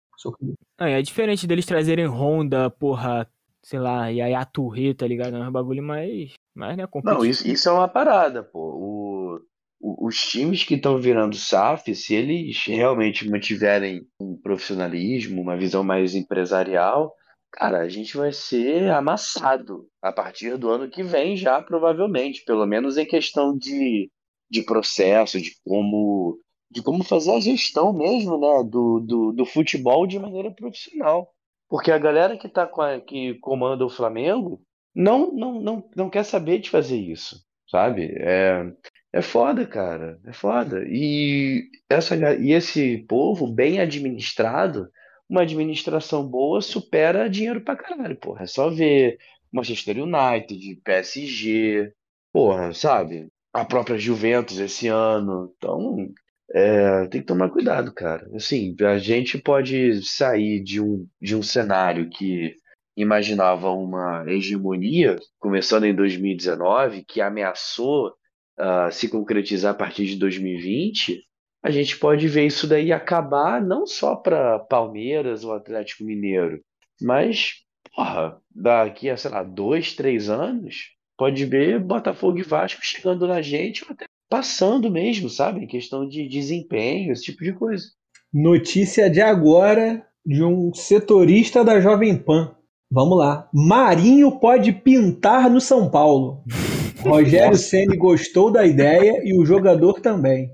[0.80, 3.28] Não, é diferente deles trazerem Honda, porra,
[3.66, 5.36] sei lá, Yaya Touré, tá ligado?
[5.36, 8.60] É um bagulho mais, mais né, Não, isso, isso é uma parada, pô.
[8.60, 9.40] O,
[9.82, 15.84] o- os times que estão virando SAF, se eles realmente mantiverem um profissionalismo, uma visão
[15.84, 17.12] mais empresarial,
[17.52, 22.44] cara, a gente vai ser amassado a partir do ano que vem já, provavelmente.
[22.46, 24.12] Pelo menos em questão de,
[24.48, 26.38] de processo, de como,
[26.70, 31.32] de como fazer a gestão mesmo, né, do, do, do futebol de maneira profissional.
[31.70, 34.62] Porque a galera que tá com a- que comanda o Flamengo
[34.96, 38.14] não, não, não, não quer saber de fazer isso, sabe?
[38.20, 38.72] É,
[39.14, 40.84] é foda, cara, é foda.
[40.88, 44.90] E, essa, e esse povo bem administrado,
[45.30, 48.44] uma administração boa supera dinheiro pra caralho, porra.
[48.44, 49.18] É só ver
[49.52, 51.92] Manchester United, PSG,
[52.32, 53.28] porra, sabe?
[53.54, 55.54] A própria Juventus esse ano.
[55.58, 56.10] Então,
[56.56, 58.30] é, tem que tomar cuidado, cara.
[58.34, 62.56] Assim, a gente pode sair de um, de um cenário que
[62.96, 68.14] imaginava uma hegemonia, começando em 2019, que ameaçou
[68.58, 71.22] ah, se concretizar a partir de 2020.
[71.62, 76.62] A gente pode ver isso daí acabar não só para Palmeiras ou Atlético Mineiro,
[77.02, 83.28] mas, porra, daqui a, sei lá, dois, três anos, pode ver Botafogo e Vasco chegando
[83.28, 85.64] na gente ou até passando mesmo, sabe?
[85.64, 87.86] Em questão de desempenho, esse tipo de coisa.
[88.34, 92.56] Notícia de agora de um setorista da Jovem Pan.
[92.92, 93.50] Vamos lá.
[93.54, 96.44] Marinho pode pintar no São Paulo.
[97.00, 100.50] Rogério Ceni gostou da ideia e o jogador também.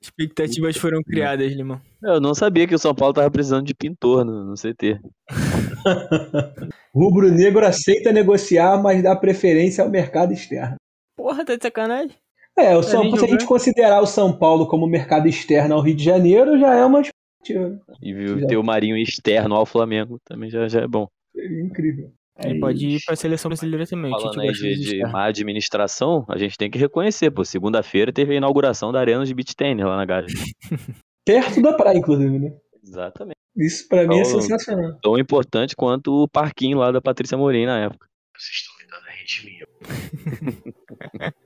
[0.00, 1.80] Expectativas foram criadas, Limão.
[2.02, 5.00] Eu não sabia que o São Paulo tava precisando de pintor no, no CT.
[6.94, 10.76] Rubro Negro aceita negociar, mas dá preferência ao mercado externo.
[11.16, 12.14] Porra, tá de sacanagem?
[12.56, 15.96] É, o São, se a gente considerar o São Paulo como mercado externo ao Rio
[15.96, 17.80] de Janeiro, já é uma expectativa.
[18.00, 18.46] E Já.
[18.46, 21.08] ter o Marinho externo ao Flamengo também já, já é bom.
[21.36, 22.12] Incrível.
[22.42, 24.10] Ele pode ir pra seleção brasileira também.
[24.10, 25.12] Falando aí de, de externos.
[25.12, 27.44] má administração, a gente tem que reconhecer, pô.
[27.44, 30.26] Segunda-feira teve a inauguração da Arena de Beach Tennis lá na Gávea.
[31.24, 32.52] Perto da praia, inclusive, né?
[32.82, 33.36] Exatamente.
[33.56, 34.98] Isso pra mim é Então, sensacional.
[35.00, 38.06] Tão importante quanto o parquinho lá da Patrícia Morim na época.
[38.36, 41.34] Vocês estão me dando a rede minha.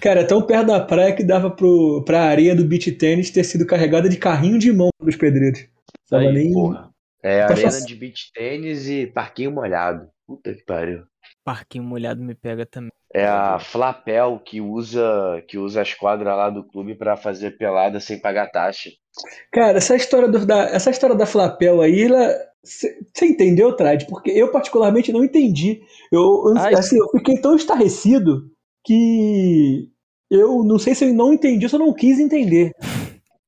[0.00, 3.44] Cara, é tão perto da praia que dava pro, pra areia do beach tênis ter
[3.44, 5.66] sido carregada de carrinho de mão dos pedreiros.
[6.08, 6.52] Tava Aí, nem.
[6.52, 6.88] Porra.
[7.22, 7.86] É Tá arena fácil.
[7.86, 10.08] de beach tênis e parquinho molhado.
[10.26, 11.02] Puta que pariu.
[11.44, 12.90] Parquinho molhado me pega também.
[13.12, 17.98] É a Flapel que usa que usa as quadras lá do clube pra fazer pelada
[18.00, 18.90] sem pagar taxa.
[19.50, 22.06] Cara, essa história, do- da, essa história da Flapel aí,
[22.62, 24.04] você entendeu, Trad?
[24.06, 25.80] Porque eu particularmente não entendi.
[26.12, 26.74] Eu, eu- Ai.
[26.74, 28.50] assim, eu fiquei tão estarrecido
[28.88, 29.90] que
[30.30, 32.72] eu não sei se eu não entendi ou se eu não quis entender.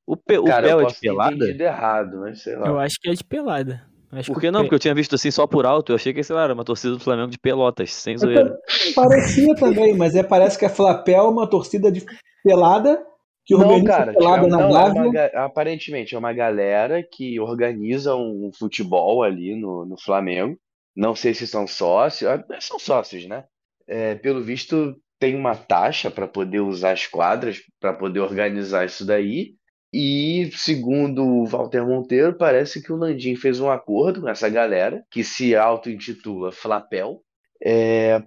[0.05, 1.45] O, pe, o Cara, Pel é de pelada?
[1.45, 2.67] errado, mas sei lá.
[2.69, 3.81] Eu acho que é de pelada.
[4.11, 4.59] Acho Por que que não?
[4.59, 5.91] Pe- Porque eu tinha visto assim só por alto.
[5.91, 8.55] Eu achei que, sei lá, era uma torcida do Flamengo de pelotas, sem zoeira.
[8.93, 12.05] Parecia também, mas é, parece que a Flapel é uma torcida de
[12.43, 13.03] pelada
[13.45, 17.39] que Não, organiza cara, pelada é- na não, é uma aparentemente é uma galera que
[17.39, 20.57] organiza um futebol ali no, no Flamengo.
[20.95, 23.45] Não sei se são sócios, ah, são sócios, né?
[23.87, 29.05] É, pelo visto, tem uma taxa para poder usar as quadras, para poder organizar isso
[29.05, 29.53] daí.
[29.93, 35.03] E, segundo o Walter Monteiro, parece que o Landim fez um acordo com essa galera,
[35.11, 37.21] que se auto-intitula Flapel,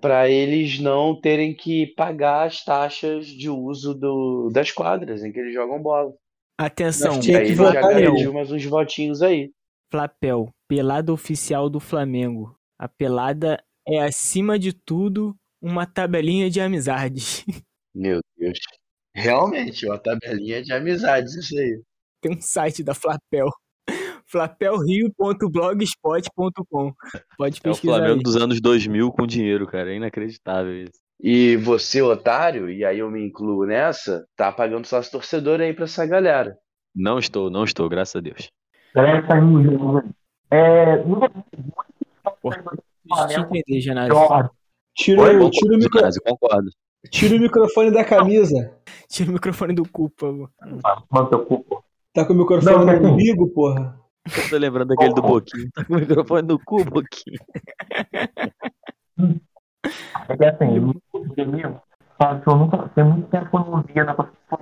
[0.00, 5.40] para eles não terem que pagar as taxas de uso do- das quadras em que
[5.40, 6.12] eles jogam bola.
[6.56, 8.02] Atenção, Tinha que já votar nele.
[8.06, 9.50] garantiu mais uns votinhos aí.
[9.90, 12.54] Flapel, pelada oficial do Flamengo.
[12.78, 15.34] A pelada é, acima de tudo,
[15.64, 17.44] uma tabelinha de amizades.
[17.94, 18.58] Meu Deus.
[19.14, 21.80] Realmente, uma tabelinha de amizades, isso aí.
[22.20, 23.48] Tem um site da Flapel.
[24.26, 26.92] flapelrio.blogspot.com.
[27.38, 28.22] Pode É o pesquisar Flamengo aí.
[28.22, 29.92] dos anos 2000 com dinheiro, cara.
[29.92, 30.92] É inacreditável isso.
[31.20, 35.84] E você, otário, e aí eu me incluo nessa, tá pagando sócio torcedor aí pra
[35.84, 36.56] essa galera.
[36.94, 38.50] Não estou, não estou, graças a Deus.
[38.94, 40.02] Galera que tá jogo.
[40.50, 40.96] É,
[43.14, 44.10] Deixa eu te entender, Janazzi.
[44.96, 45.36] Tira, Oi?
[45.36, 46.70] o- tira, o micro, Ginásio, concordo.
[47.10, 48.72] tira o microfone da camisa.
[49.08, 50.50] Tira o microfone do cu, favor.
[51.10, 51.82] Mano, teu cu, pô.
[52.14, 53.98] Tá com o microfone Não, no umbigo, porra.
[54.26, 55.68] Eu tô lembrando daquele do Boquinho.
[55.74, 57.38] Tá com o microfone no cu, Boquinho.
[60.28, 60.92] É que assim,
[62.18, 64.58] fala que eu nunca, tem muito tempo que eu não via na profissão.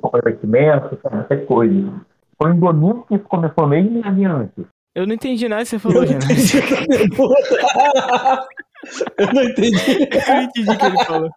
[0.00, 1.84] Comprometimento, essas coisas.
[2.42, 4.64] Foi em domingo que isso começou mesmo e antes.
[4.94, 6.18] Eu não entendi nada que você falou, Eu
[9.18, 10.08] Eu não entendi.
[10.26, 11.30] Eu não entendi o que ele falou.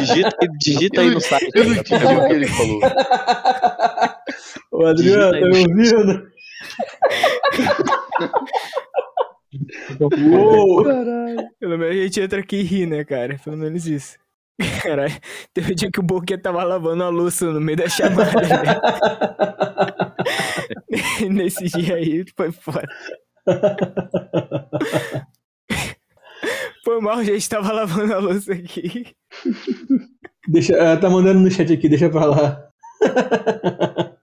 [0.00, 1.50] Digita, aí- digita aí no site.
[1.54, 2.80] Eu não entendi o que ele falou.
[4.72, 6.28] Ô, Adriano, tá me ouvindo?
[10.00, 10.84] Uou.
[11.60, 13.38] Pelo menos a gente entra aqui e ri, né, cara?
[13.44, 14.16] Pelo menos isso.
[14.82, 15.14] Caralho,
[15.54, 18.80] teve um dia que o Boquinha tava lavando a louça no meio da chamada, né?
[21.30, 22.88] Nesse dia aí, foi foda.
[26.88, 29.14] Foi mal, a gente tava lavando a louça aqui.
[30.48, 32.66] Deixa, ela tá mandando no chat aqui, deixa pra lá.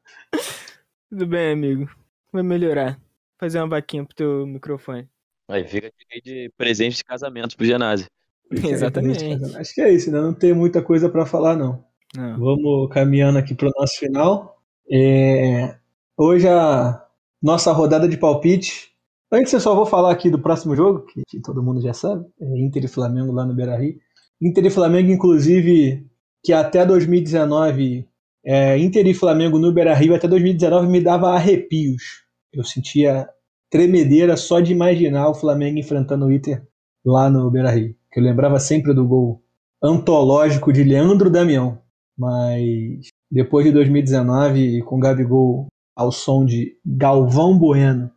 [1.07, 1.87] Tudo bem, amigo.
[2.33, 2.99] Vai melhorar.
[3.39, 5.07] Fazer uma vaquinha pro teu microfone.
[5.47, 8.07] Aí fica de- de presente de casamento pro ginásio.
[8.51, 9.23] Exatamente.
[9.55, 10.19] Acho que é isso, né?
[10.19, 11.85] Não tem muita coisa pra falar, não.
[12.15, 12.39] Não.
[12.39, 14.59] Vamos caminhando aqui pro nosso final.
[14.91, 15.77] É,
[16.17, 17.05] Hoje a
[17.39, 18.94] nossa rodada de palpite.
[19.35, 22.25] Antes eu só vou falar aqui do próximo jogo, que, todo mundo já sabe.
[22.39, 23.97] É Inter e Flamengo lá no Beira-Rio.
[24.41, 26.07] Inter e Flamengo, inclusive,
[26.41, 28.07] que até 2019...
[28.45, 32.23] É, Inter e Flamengo no Beira-Rio até 2019 me dava arrepios.
[32.53, 33.27] Eu sentia
[33.69, 36.65] tremedeira só de imaginar o Flamengo enfrentando o Inter
[37.03, 37.93] lá no Beira-Rio.
[38.09, 39.41] Que eu lembrava sempre do gol
[39.83, 41.77] antológico de Leandro Damião.
[42.17, 48.11] Mas depois de 2019, com Gabigol ao som de Galvão Bueno,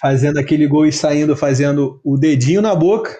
[0.00, 3.10] fazendo aquele gol e saindo fazendo o dedinho na boca,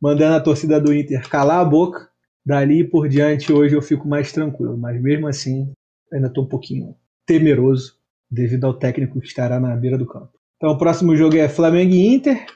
[0.00, 2.08] mandando a torcida do Inter calar a boca,
[2.44, 4.76] dali por diante hoje eu fico mais tranquilo.
[4.76, 5.72] Mas mesmo assim,
[6.12, 6.94] ainda estou um pouquinho
[7.26, 7.94] temeroso
[8.30, 10.30] devido ao técnico que estará na beira do campo.
[10.56, 12.46] Então o próximo jogo é Flamengo e Inter.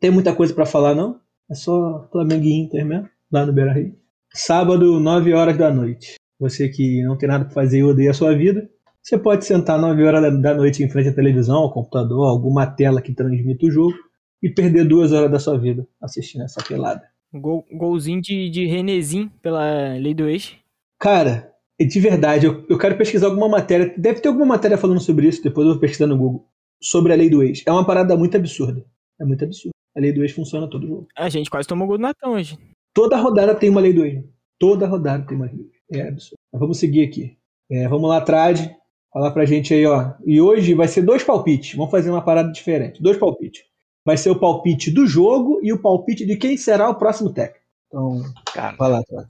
[0.00, 1.20] Tem muita coisa para falar não?
[1.50, 3.96] É só Flamengo e Inter mesmo, lá no Beira Rio.
[4.34, 6.16] Sábado, 9 horas da noite.
[6.38, 8.70] Você que não tem nada para fazer e odeia a sua vida,
[9.08, 13.00] você pode sentar 9 horas da- noite em frente à televisão, ao computador, alguma tela
[13.00, 13.94] que transmita o jogo
[14.42, 17.02] e perder duas horas da sua vida assistindo essa pelada.
[17.32, 20.54] Gol, golzinho de, de Renezinho pela lei do ex.
[21.00, 21.50] Cara,
[21.80, 23.94] de verdade, eu, eu quero pesquisar alguma matéria.
[23.96, 26.46] Deve ter alguma matéria falando sobre isso, depois eu vou pesquisar no Google.
[26.82, 27.62] Sobre a lei do ex.
[27.66, 28.84] É uma parada muito absurda.
[29.20, 29.72] É muito absurdo.
[29.96, 31.08] A lei do ex funciona todo jogo.
[31.16, 32.56] A gente quase tomou gol do Natão hoje.
[32.94, 34.22] Toda rodada tem uma lei do ex.
[34.58, 35.72] Toda rodada tem uma lei do ex.
[35.92, 36.36] É absurdo.
[36.52, 37.36] Mas vamos seguir aqui.
[37.70, 38.60] É, vamos lá atrás.
[39.18, 40.12] Falar pra gente aí, ó.
[40.24, 41.74] E hoje vai ser dois palpites.
[41.74, 43.02] Vamos fazer uma parada diferente.
[43.02, 43.64] Dois palpites.
[44.06, 47.66] Vai ser o palpite do jogo e o palpite de quem será o próximo técnico.
[47.88, 48.22] Então,
[48.54, 49.26] Cara, vai lá, atrás.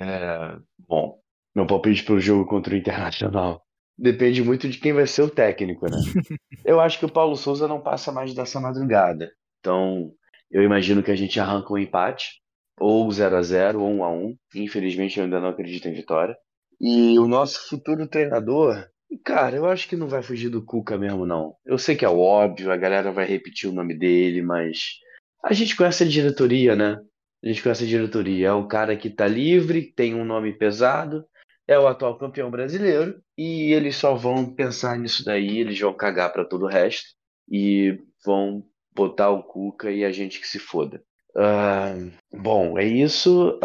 [0.00, 0.56] é,
[0.88, 1.18] bom,
[1.54, 3.62] meu palpite pro jogo contra o Internacional
[3.98, 5.98] depende muito de quem vai ser o técnico, né?
[6.64, 9.30] Eu acho que o Paulo Souza não passa mais dessa madrugada.
[9.60, 10.10] Então,
[10.50, 12.40] eu imagino que a gente arranca um empate,
[12.80, 16.34] ou 0 a 0 ou 1 a 1 Infelizmente, eu ainda não acredito em vitória.
[16.80, 18.86] E o nosso futuro treinador,
[19.24, 21.54] cara, eu acho que não vai fugir do Cuca mesmo, não.
[21.64, 24.98] Eu sei que é óbvio, a galera vai repetir o nome dele, mas
[25.42, 26.98] a gente conhece a diretoria, né?
[27.42, 28.48] A gente conhece a diretoria.
[28.48, 31.24] É o cara que tá livre, tem um nome pesado,
[31.66, 36.32] é o atual campeão brasileiro, e eles só vão pensar nisso daí, eles vão cagar
[36.32, 37.08] pra todo o resto
[37.50, 38.64] e vão
[38.94, 41.02] botar o Cuca e a gente que se foda.
[41.36, 41.94] Ah,
[42.32, 43.58] bom, é isso.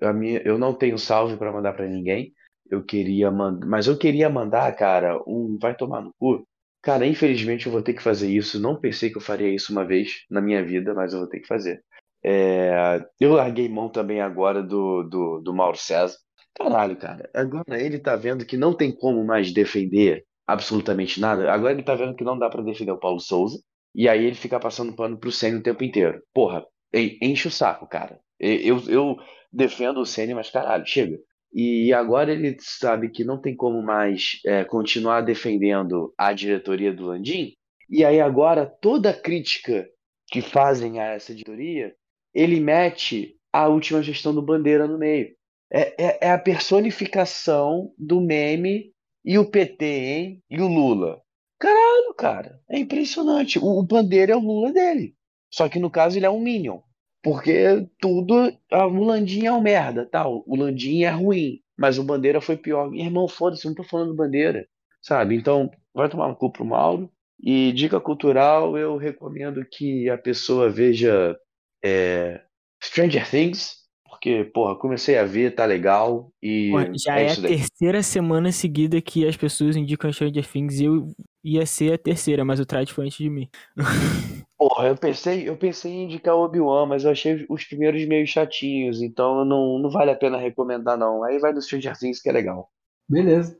[0.00, 2.32] A minha, eu não tenho salve para mandar para ninguém.
[2.70, 6.46] Eu queria mandar, mas eu queria mandar, cara, um vai tomar no cu.
[6.82, 8.60] Cara, infelizmente eu vou ter que fazer isso.
[8.60, 11.40] Não pensei que eu faria isso uma vez na minha vida, mas eu vou ter
[11.40, 11.82] que fazer.
[12.24, 16.16] É, eu larguei mão também agora do, do, do Mauro César.
[16.54, 17.28] Caralho, cara.
[17.34, 21.50] Agora ele tá vendo que não tem como mais defender absolutamente nada.
[21.52, 23.58] Agora ele tá vendo que não dá pra defender o Paulo Souza.
[23.94, 26.22] E aí ele fica passando pano pro Senna o tempo inteiro.
[26.32, 28.18] Porra, en- enche o saco, cara.
[28.38, 29.16] Eu, eu
[29.52, 31.18] defendo o Senna, mas caralho, chega.
[31.52, 37.06] E agora ele sabe que não tem como mais é, continuar defendendo a diretoria do
[37.06, 37.54] Landim.
[37.88, 39.88] E aí agora toda crítica
[40.30, 41.92] que fazem a essa diretoria,
[42.32, 45.34] ele mete a última gestão do Bandeira no meio.
[45.72, 48.92] É, é, é a personificação do meme
[49.24, 50.42] e o PT, hein?
[50.48, 51.20] E o Lula.
[51.58, 53.58] Caralho, cara, é impressionante.
[53.58, 55.14] O, o Bandeira é o Lula dele.
[55.52, 56.80] Só que no caso ele é um Minion.
[57.22, 58.52] Porque tudo.
[58.70, 60.42] O Landim é um merda, tal.
[60.46, 61.60] O Landim é ruim.
[61.78, 62.90] Mas o Bandeira foi pior.
[62.90, 64.66] Meu irmão, foda-se, não tô falando do Bandeira.
[65.02, 65.34] Sabe?
[65.34, 67.10] Então, vai tomar no cu pro Mauro.
[67.42, 71.36] E dica cultural, eu recomendo que a pessoa veja
[71.82, 72.42] é,
[72.82, 73.79] Stranger Things.
[74.20, 76.30] Porque, porra, comecei a ver, tá legal.
[76.42, 80.78] E Pô, já é é, a terceira semana seguida que as pessoas indicam Stranger Things
[80.78, 81.08] e eu
[81.42, 83.48] ia ser a terceira, mas o Trade foi antes de mim.
[84.58, 88.26] Porra, eu pensei, eu pensei em indicar o Obi-Wan, mas eu achei os primeiros meio
[88.26, 91.24] chatinhos, então não, não vale a pena recomendar, não.
[91.24, 92.68] Aí vai do Stranger Things, que é legal.
[93.08, 93.56] Beleza.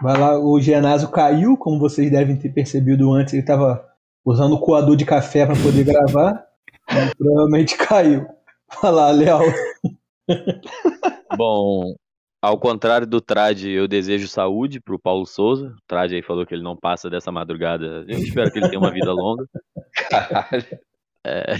[0.00, 3.86] Vai lá, o Genásio caiu, como vocês devem ter percebido antes, ele estava
[4.24, 6.46] usando o coador de café para poder gravar.
[7.18, 8.26] provavelmente caiu.
[8.80, 9.71] Vai lá, Léo.
[11.36, 11.94] Bom,
[12.42, 15.68] ao contrário do Trad, eu desejo saúde pro Paulo Souza.
[15.68, 18.04] O Trad aí falou que ele não passa dessa madrugada.
[18.08, 19.46] Eu espero que ele tenha uma vida longa.
[20.10, 20.78] Caralho.
[21.24, 21.54] É,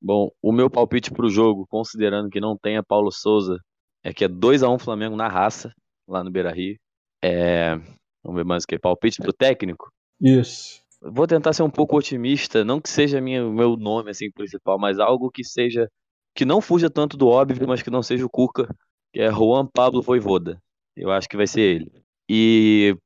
[0.00, 3.58] bom, o meu palpite pro jogo, considerando que não tenha Paulo Souza,
[4.04, 5.72] é que é 2 a 1 Flamengo na raça,
[6.06, 6.76] lá no Beira-Rio.
[7.20, 7.74] É,
[8.22, 8.78] vamos ver mais o que.
[8.78, 9.90] Palpite pro técnico.
[10.20, 10.80] Isso.
[11.00, 14.78] Vou tentar ser um pouco otimista, não que seja minha, o meu nome assim principal,
[14.78, 15.88] mas algo que seja
[16.38, 18.72] que não fuja tanto do óbvio, mas que não seja o Cuca,
[19.12, 20.62] que é Juan Pablo Voivoda.
[20.96, 21.92] Eu acho que vai ser ele.
[22.30, 22.96] E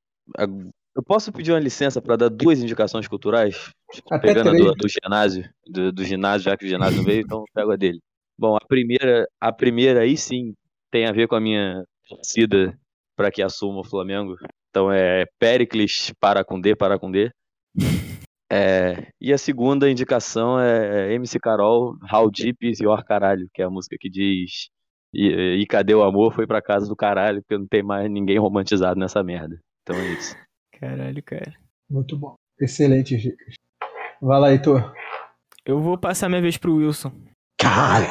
[0.94, 3.72] eu posso pedir uma licença para dar duas indicações culturais,
[4.10, 7.38] Até pegando a do, do ginásio, do, do ginásio, já que o ginásio veio, então
[7.38, 8.00] eu pego a dele.
[8.38, 10.52] Bom, a primeira, a primeira aí sim
[10.90, 12.78] tem a ver com a minha torcida
[13.16, 14.36] para que assuma o Flamengo.
[14.68, 17.30] Então é Pericles para com D, para com D.
[18.54, 23.64] É, e a segunda indicação é MC Carol, How Deep is Your Caralho, que é
[23.64, 24.68] a música que diz
[25.14, 26.34] e, e cadê o amor?
[26.34, 29.58] Foi pra casa do caralho, porque não tem mais ninguém romantizado nessa merda.
[29.82, 30.36] Então é isso.
[30.78, 31.54] Caralho, cara.
[31.88, 32.34] Muito bom.
[32.60, 33.54] Excelente dicas.
[34.20, 34.92] Vai lá, Heitor.
[35.64, 37.12] Eu vou passar minha vez pro Wilson.
[37.58, 38.06] Caralho!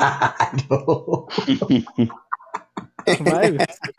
[3.23, 3.91] Vai, Wilson.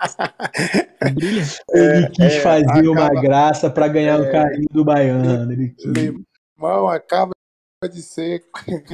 [1.14, 1.42] Brilha.
[1.70, 5.52] Ele quis é, fazer uma graça pra ganhar o é, carinho do baiano.
[5.52, 6.31] Ele quis.
[6.90, 7.32] Acaba
[7.90, 8.44] de ser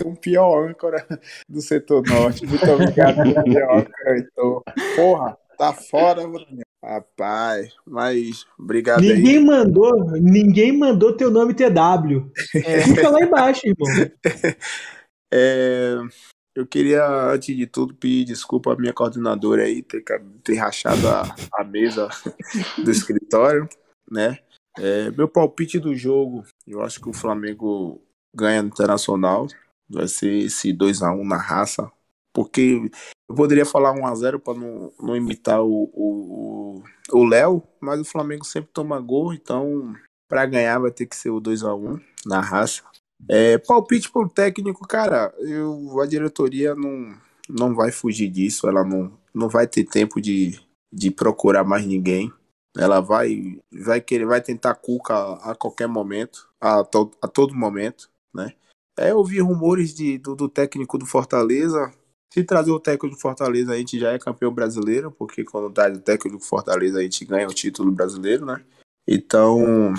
[0.05, 1.07] o pior âncora
[1.49, 2.47] do setor norte.
[2.47, 4.62] Muito obrigado pior âncora, Heitor.
[4.97, 6.23] Porra, tá fora.
[6.83, 9.14] Rapaz, mas obrigado aí.
[9.14, 12.31] Ninguém mandou, ninguém mandou teu nome TW.
[12.85, 13.89] Fica lá embaixo, irmão.
[15.31, 15.95] É,
[16.55, 20.03] eu queria, antes de tudo, pedir desculpa à minha coordenadora aí, ter,
[20.43, 22.09] ter rachado a, a mesa
[22.83, 23.69] do escritório,
[24.11, 24.39] né?
[24.79, 28.01] É, meu palpite do jogo, eu acho que o Flamengo
[28.35, 29.47] ganha no Internacional,
[29.89, 31.91] vai ser esse 2x1 na raça,
[32.33, 32.91] porque
[33.29, 36.83] eu poderia falar 1x0 para não, não imitar o
[37.29, 39.95] Léo, mas o Flamengo sempre toma gol, então
[40.29, 42.83] para ganhar vai ter que ser o 2x1 na raça.
[43.29, 47.16] É, palpite pro técnico, cara, eu, a diretoria não,
[47.49, 50.61] não vai fugir disso, ela não, não vai ter tempo de,
[50.93, 52.33] de procurar mais ninguém.
[52.79, 58.09] Ela vai, vai querer, vai tentar Cuca a, qualquer momento, a, to, a todo momento,
[58.33, 58.53] né?
[58.97, 61.93] É, eu vi rumores de, do, do técnico do Fortaleza.
[62.33, 65.97] Se trazer o técnico do Fortaleza, a gente já é campeão brasileiro, porque quando traz
[65.97, 68.62] o técnico do Fortaleza, a gente ganha o título brasileiro, né?
[69.07, 69.95] Então,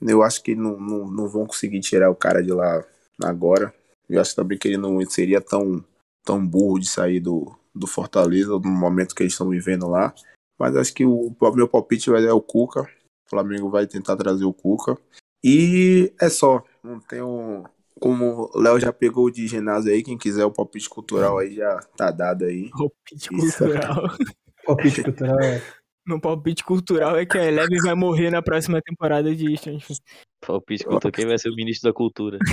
[0.00, 2.84] eu acho que não, não, não vão conseguir tirar o cara de lá
[3.22, 3.74] agora.
[4.08, 5.84] Eu acho também que ele não seria tão,
[6.24, 10.14] tão burro de sair do, do Fortaleza no momento que eles estão vivendo lá.
[10.62, 12.82] Mas acho que o, o meu palpite vai é o Cuca.
[12.82, 14.96] O Flamengo vai tentar trazer o Cuca.
[15.42, 16.62] E é só.
[16.84, 17.64] Não tenho.
[17.98, 21.80] Como o Léo já pegou de ginásio aí, quem quiser o palpite cultural aí já
[21.96, 22.70] tá dado aí.
[22.70, 24.02] Palpite cultural.
[24.64, 25.60] Palpite cultural é.
[26.06, 30.00] Meu palpite cultural é que a Eleven vai morrer na próxima temporada de Things.
[30.46, 32.38] Palpite que eu toquei vai ser o ministro da cultura.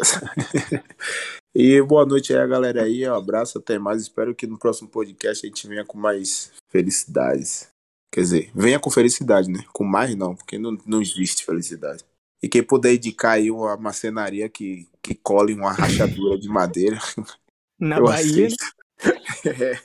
[1.54, 3.08] E boa noite aí, a galera aí.
[3.08, 4.02] Um abraço, até mais.
[4.02, 7.68] Espero que no próximo podcast a gente venha com mais felicidades.
[8.12, 9.60] Quer dizer, venha com felicidade, né?
[9.72, 12.04] Com mais não, porque não, não existe felicidade.
[12.42, 16.98] E quem puder indicar aí uma marcenaria que, que cole uma rachadura de madeira,
[17.78, 18.46] Na eu Bahia.
[18.46, 18.56] aceito.
[19.44, 19.78] É,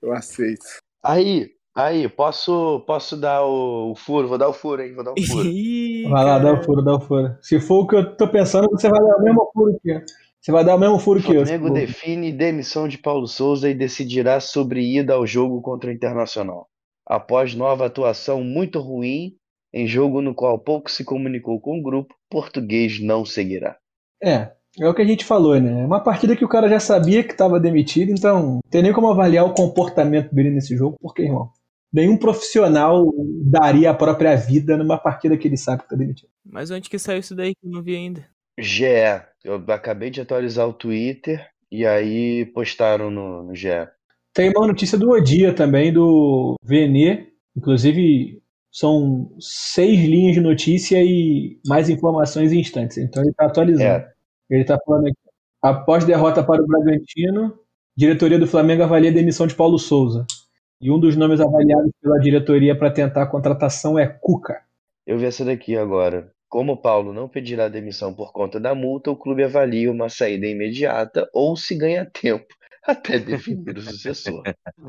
[0.00, 0.64] eu aceito.
[1.02, 4.26] Aí, aí, posso, posso dar o, o furo?
[4.28, 4.94] Vou dar o furo, hein?
[4.94, 5.46] Vou dar o furo.
[5.46, 7.36] Ih, Vai lá, dá o furo, dá o furo.
[7.42, 10.00] Se for o que eu tô pensando, você vai dar o mesmo furo que eu.
[10.42, 11.46] Você vai dar o mesmo furo que eu.
[11.46, 16.66] Flamengo define demissão de Paulo Souza e decidirá sobre ida ao jogo contra o Internacional.
[17.06, 19.36] Após nova atuação muito ruim
[19.72, 23.76] em jogo no qual pouco se comunicou com o grupo, português não seguirá.
[24.20, 25.82] É, é o que a gente falou, né?
[25.82, 28.92] É uma partida que o cara já sabia que estava demitido, então não tem nem
[28.92, 31.50] como avaliar o comportamento dele nesse jogo, porque, irmão,
[31.92, 33.06] nenhum profissional
[33.44, 36.30] daria a própria vida numa partida que ele sabe que tá demitido.
[36.44, 38.31] Mas onde que saiu isso daí que eu não vi ainda?
[38.58, 38.84] GE,
[39.44, 43.88] eu acabei de atualizar o Twitter e aí postaram no, no GE.
[44.34, 51.58] Tem uma notícia do Odia também, do VNE, inclusive são seis linhas de notícia e
[51.66, 53.84] mais informações em instantes, então ele tá atualizando.
[53.84, 54.12] É.
[54.48, 55.16] Ele tá falando aqui.
[55.60, 57.54] Após derrota para o Bragantino,
[57.96, 60.26] diretoria do Flamengo avalia a demissão de Paulo Souza.
[60.80, 64.60] E um dos nomes avaliados pela diretoria para tentar a contratação é Cuca.
[65.06, 66.32] Eu vi essa daqui agora.
[66.52, 70.46] Como o Paulo não pedirá demissão por conta da multa, o clube avalia uma saída
[70.46, 72.44] imediata ou se ganha tempo
[72.86, 74.42] até definir o sucessor.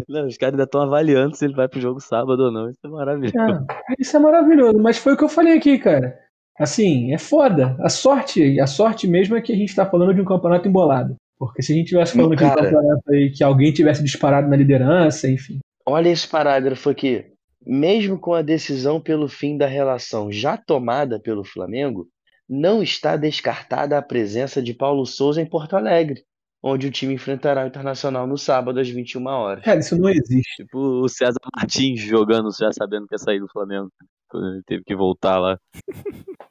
[0.09, 2.70] Não, os caras ainda estão avaliando se ele vai pro jogo sábado ou não.
[2.70, 3.38] Isso é maravilhoso.
[3.70, 6.20] Ah, isso é maravilhoso, mas foi o que eu falei aqui, cara.
[6.59, 7.78] Assim, é foda.
[7.80, 11.16] A sorte, a sorte mesmo é que a gente tá falando de um campeonato embolado.
[11.39, 14.57] Porque se a gente tivesse falando de um campeonato aí que alguém tivesse disparado na
[14.57, 15.59] liderança, enfim.
[15.86, 17.32] Olha esse parágrafo aqui.
[17.66, 22.07] Mesmo com a decisão pelo fim da relação já tomada pelo Flamengo,
[22.47, 26.24] não está descartada a presença de Paulo Souza em Porto Alegre,
[26.61, 29.64] onde o time enfrentará o Internacional no sábado às 21 horas.
[29.64, 30.64] Cara, isso não existe.
[30.64, 33.89] Tipo o César Martins jogando já sabendo que ia sair do Flamengo.
[34.34, 35.57] Ele teve que voltar lá.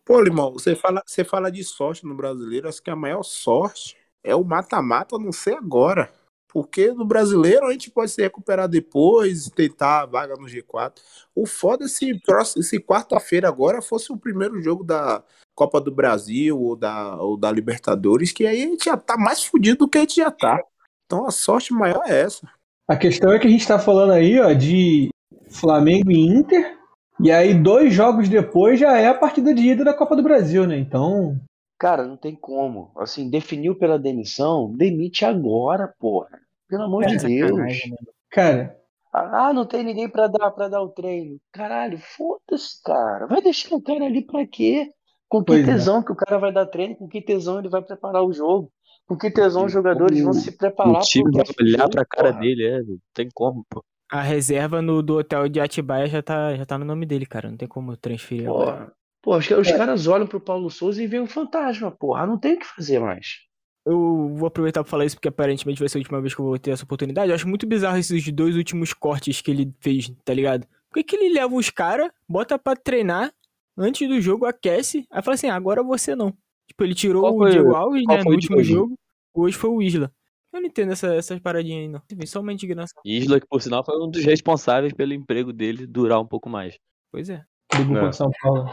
[0.05, 3.97] Pô, Limão, você fala, você fala de sorte no brasileiro, acho que a maior sorte
[4.23, 6.11] é o mata-mata não ser agora.
[6.53, 10.92] Porque no brasileiro a gente pode se recuperar depois, tentar a vaga no G4.
[11.34, 12.20] O foda é se,
[12.62, 15.22] se quarta-feira agora fosse o primeiro jogo da
[15.55, 19.44] Copa do Brasil ou da, ou da Libertadores, que aí a gente já tá mais
[19.44, 20.62] fudido do que a gente já tá.
[21.07, 22.46] Então a sorte maior é essa.
[22.88, 25.09] A questão é que a gente tá falando aí, ó, de
[25.48, 26.78] Flamengo e Inter.
[27.20, 30.66] E aí, dois jogos depois já é a partida de ida da Copa do Brasil,
[30.66, 30.76] né?
[30.76, 31.38] Então,
[31.83, 32.93] Cara, não tem como.
[32.97, 36.28] Assim, definiu pela demissão, demite agora, porra.
[36.68, 37.51] Pelo amor de Deus.
[37.51, 38.07] Sacanagem, mano.
[38.30, 38.76] cara,
[39.12, 41.41] Ah, não tem ninguém pra dar para dar o treino.
[41.51, 43.26] Caralho, foda-se, cara.
[43.26, 44.93] Vai deixar o cara ali pra quê?
[45.28, 45.72] Com que Pois é.
[45.72, 46.95] tesão que o cara vai dar treino?
[46.95, 48.70] Com que tesão ele vai preparar o jogo?
[49.09, 52.41] Com que tesão os jogadores vão se preparar O time vai olhar pra cara porra?
[52.41, 52.80] dele, é.
[52.80, 53.85] Não tem como, pô.
[54.09, 57.51] A reserva no, do hotel de Atibaia já tá, já tá no nome dele, cara.
[57.51, 58.93] Não tem como transferir agora.
[59.23, 62.27] Pô, os, os caras olham pro Paulo Souza e veem um fantasma, porra.
[62.27, 63.39] Não tem o que fazer mais.
[63.87, 66.45] Eu vou aproveitar pra falar isso porque aparentemente vai ser a última vez que eu
[66.45, 67.31] vou ter essa oportunidade.
[67.31, 70.66] Eu acho muito bizarro esses dois últimos cortes que ele fez, tá ligado?
[70.89, 73.33] Por que, que ele leva os caras, bota pra treinar,
[73.77, 76.33] antes do jogo aquece, aí fala assim, ah, agora você não.
[76.68, 78.73] Tipo, ele tirou Qual o foi- Diego Alves, né, no último hoje?
[78.73, 78.99] jogo.
[79.35, 80.12] Hoje foi o Isla.
[80.53, 82.03] Eu não entendo essa, essas paradinhas aí, não.
[82.12, 83.01] Enfim, Só uma indignação.
[83.05, 86.79] Isla, que por sinal foi um dos responsáveis pelo emprego dele durar um pouco mais.
[87.11, 87.43] Pois é.
[87.75, 88.09] do grupo É.
[88.11, 88.68] de São Paulo.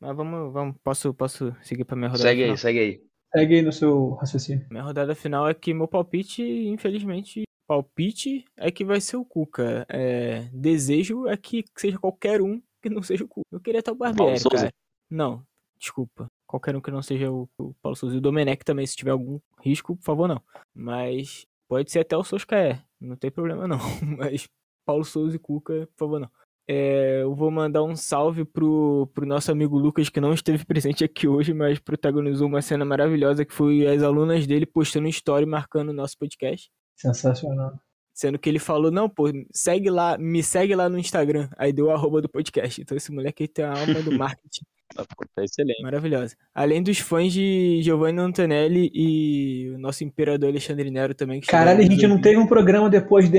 [0.00, 2.54] Mas vamos, vamos, posso, posso seguir pra minha rodada Segue final?
[2.54, 3.02] aí, segue aí.
[3.32, 4.66] Segue aí no seu raciocínio.
[4.70, 9.86] Minha rodada final é que meu palpite, infelizmente, palpite é que vai ser o Cuca.
[9.88, 13.46] É, desejo é que seja qualquer um que não seja o Cuca.
[13.52, 14.72] Eu queria estar o Barbieri, cara.
[15.08, 15.44] Não,
[15.78, 16.26] desculpa.
[16.46, 18.16] Qualquer um que não seja o, o Paulo Souza.
[18.16, 20.42] E o Domenech também, se tiver algum risco, por favor, não.
[20.74, 22.82] Mas pode ser até o Soscaé.
[22.98, 23.78] Não tem problema, não.
[24.18, 24.48] Mas
[24.84, 26.30] Paulo Souza e Cuca, por favor, não.
[26.72, 31.02] É, eu vou mandar um salve pro, pro nosso amigo Lucas, que não esteve presente
[31.02, 35.88] aqui hoje, mas protagonizou uma cena maravilhosa que foi as alunas dele postando story marcando
[35.88, 36.70] o nosso podcast.
[36.94, 37.72] Sensacional.
[38.14, 41.48] Sendo que ele falou, não, pô, segue lá, me segue lá no Instagram.
[41.58, 42.80] Aí deu o arroba do podcast.
[42.80, 44.64] Então esse moleque aí tem a alma do marketing
[44.94, 45.04] Tá,
[45.34, 45.82] tá excelente.
[45.82, 46.36] maravilhosa.
[46.54, 51.40] Além dos fãs de Giovanni Antonelli e o nosso imperador Alexandre Nero também.
[51.40, 53.38] Que Caralho, a gente não teve um programa depois de.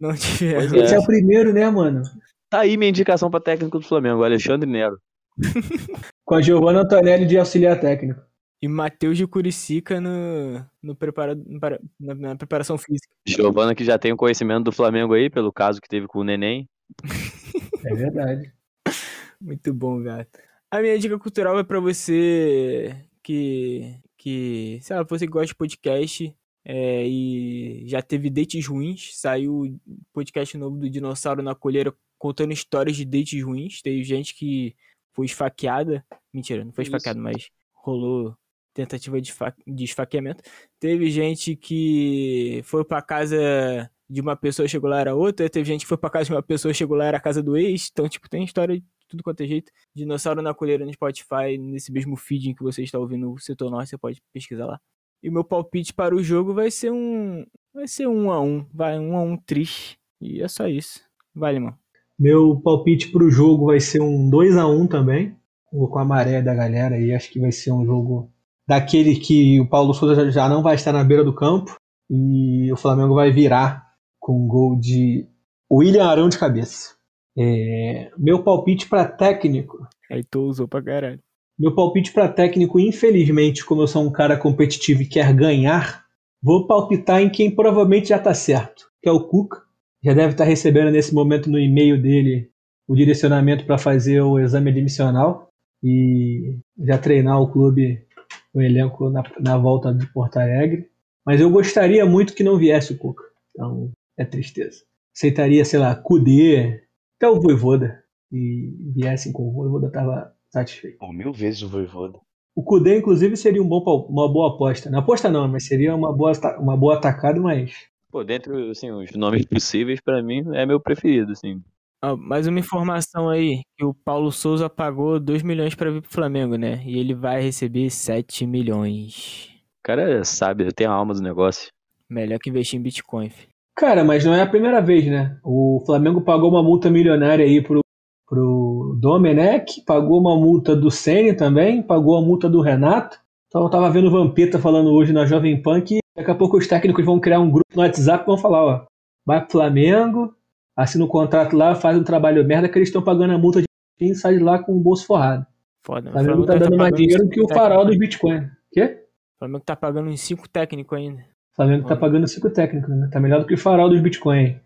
[0.00, 0.68] Não tiveram.
[0.68, 0.96] Pois Esse É.
[0.96, 2.02] é o primeiro, né, mano?
[2.50, 4.98] Tá aí minha indicação pra técnico do Flamengo, Alexandre Nero.
[6.26, 8.20] Com a Giovanna Antonelli de auxiliar técnico.
[8.60, 13.08] E Matheus de Curicica no, no prepara, no para- na, na preparação física.
[13.26, 16.24] Giovana que já tem o conhecimento do Flamengo aí, pelo caso que teve com o
[16.24, 16.68] Neném.
[17.82, 18.52] É verdade.
[19.40, 20.38] Muito bom, gato.
[20.70, 25.54] A minha dica cultural é pra você que, que, sei lá, você que gosta de
[25.54, 29.18] podcast, é, e já teve dates ruins.
[29.18, 29.80] Saiu o
[30.12, 31.90] podcast novo do Dinossauro na Colheira
[32.20, 33.80] contando histórias de dates ruins.
[33.80, 34.76] Teve gente que
[35.12, 36.04] foi esfaqueada.
[36.32, 36.94] Mentira, não foi Isso.
[36.94, 38.36] esfaqueada, mas rolou
[38.74, 39.32] tentativa de,
[39.66, 40.44] de esfaqueamento.
[40.78, 45.48] Teve gente que foi pra casa de uma pessoa chegou lá era outra.
[45.48, 47.56] Teve gente que foi pra casa de uma pessoa chegou lá era a casa do
[47.56, 47.88] ex.
[47.90, 49.72] Então, tipo, tem história de tudo quanto é jeito.
[49.94, 53.70] Dinossauro na Colheira no Spotify, nesse mesmo feed em que você está ouvindo o Setor
[53.70, 54.78] Norte, você pode pesquisar lá.
[55.22, 57.46] E o meu palpite para o jogo vai ser um.
[57.72, 58.66] Vai ser um a um.
[58.74, 59.98] Vai um a um triste.
[60.20, 61.00] E é só isso.
[61.34, 61.79] Vale, mano.
[62.20, 65.34] Meu palpite pro jogo vai ser um 2 a 1 também.
[65.72, 68.30] Vou com a maré da galera e acho que vai ser um jogo
[68.68, 71.74] daquele que o Paulo Souza já- não vai estar na beira do campo
[72.10, 73.86] e o Flamengo vai virar
[74.18, 75.26] com um gol de
[75.72, 76.94] William Arão de cabeça.
[77.38, 79.78] É, meu palpite para técnico
[80.10, 81.20] Aí tu usou pra caralho.
[81.58, 86.04] Meu palpite para técnico, infelizmente, como eu sou um cara competitivo e quer ganhar,
[86.42, 89.62] vou palpitar em quem provavelmente já está certo, que é o Cuca.
[90.02, 92.50] Já deve estar recebendo nesse momento no e-mail dele
[92.88, 95.50] o direcionamento para fazer o exame admissional
[95.82, 98.04] e já treinar o clube,
[98.52, 100.88] o elenco na, na volta de Porto Alegre.
[101.24, 103.24] Mas eu gostaria muito que não viesse o Cuca.
[103.50, 104.82] Então, é tristeza.
[105.14, 106.82] Aceitaria, sei lá, Kudê,
[107.16, 108.02] até o Voivoda.
[108.32, 110.98] E viessem com o Voivoda, estava satisfeito.
[110.98, 112.18] Pô, mil vezes o Voivoda.
[112.54, 114.90] O Kudê, inclusive, seria um bom, uma boa aposta.
[114.90, 117.89] Não aposta não, mas seria uma boa, uma boa atacada, mas.
[118.10, 121.62] Pô, dentre assim, os nomes possíveis, pra mim, é meu preferido, assim.
[122.02, 126.10] Ó, mais uma informação aí, que o Paulo Souza pagou 2 milhões pra vir pro
[126.10, 126.82] Flamengo, né?
[126.84, 129.50] E ele vai receber 7 milhões.
[129.78, 131.68] O cara sabe, tem a alma do negócio.
[132.08, 133.48] Melhor que investir em Bitcoin, fi.
[133.76, 135.38] Cara, mas não é a primeira vez, né?
[135.44, 137.80] O Flamengo pagou uma multa milionária aí pro,
[138.28, 143.18] pro Domenech, pagou uma multa do Ceni também, pagou a multa do Renato.
[143.46, 146.56] Então eu tava vendo o Vampeta falando hoje na Jovem Pan que daqui a pouco
[146.56, 148.86] os técnicos vão criar um grupo no WhatsApp e vão falar, ó,
[149.26, 150.34] vai pro Flamengo,
[150.76, 153.66] assina um contrato lá, faz um trabalho merda que eles estão pagando a multa de
[154.00, 155.46] e sai de lá com o bolso forrado.
[155.84, 156.08] Foda.
[156.08, 158.48] O Flamengo tá dando mais dinheiro que o farol dos Bitcoin.
[158.72, 159.04] Quê?
[159.36, 161.20] O Flamengo tá pagando uns 5 técnicos ainda.
[161.52, 163.08] O Flamengo tá pagando cinco técnicos, né?
[163.12, 164.58] Tá melhor do que o farol dos Bitcoin.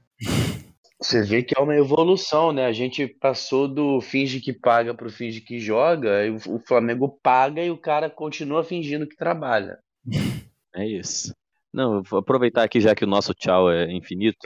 [1.00, 2.66] Você vê que é uma evolução, né?
[2.66, 7.08] A gente passou do finge que paga pro finge que joga, e o o Flamengo
[7.22, 9.78] paga e o cara continua fingindo que trabalha.
[10.76, 11.32] É isso.
[11.74, 14.38] Não, vou aproveitar aqui, já que o nosso tchau é infinito,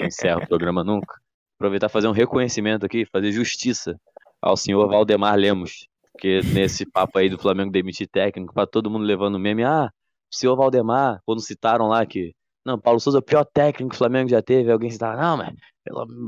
[0.00, 1.20] não encerra o programa nunca.
[1.58, 3.94] Aproveitar e fazer um reconhecimento aqui, fazer justiça
[4.40, 5.86] ao senhor Valdemar Lemos.
[6.12, 9.90] Porque nesse papo aí do Flamengo demitir técnico, pra todo mundo levando meme, ah,
[10.32, 12.32] o senhor Valdemar, quando citaram lá que.
[12.64, 14.72] Não, Paulo Souza é o pior técnico que o Flamengo já teve.
[14.72, 15.52] Alguém citava, não, mas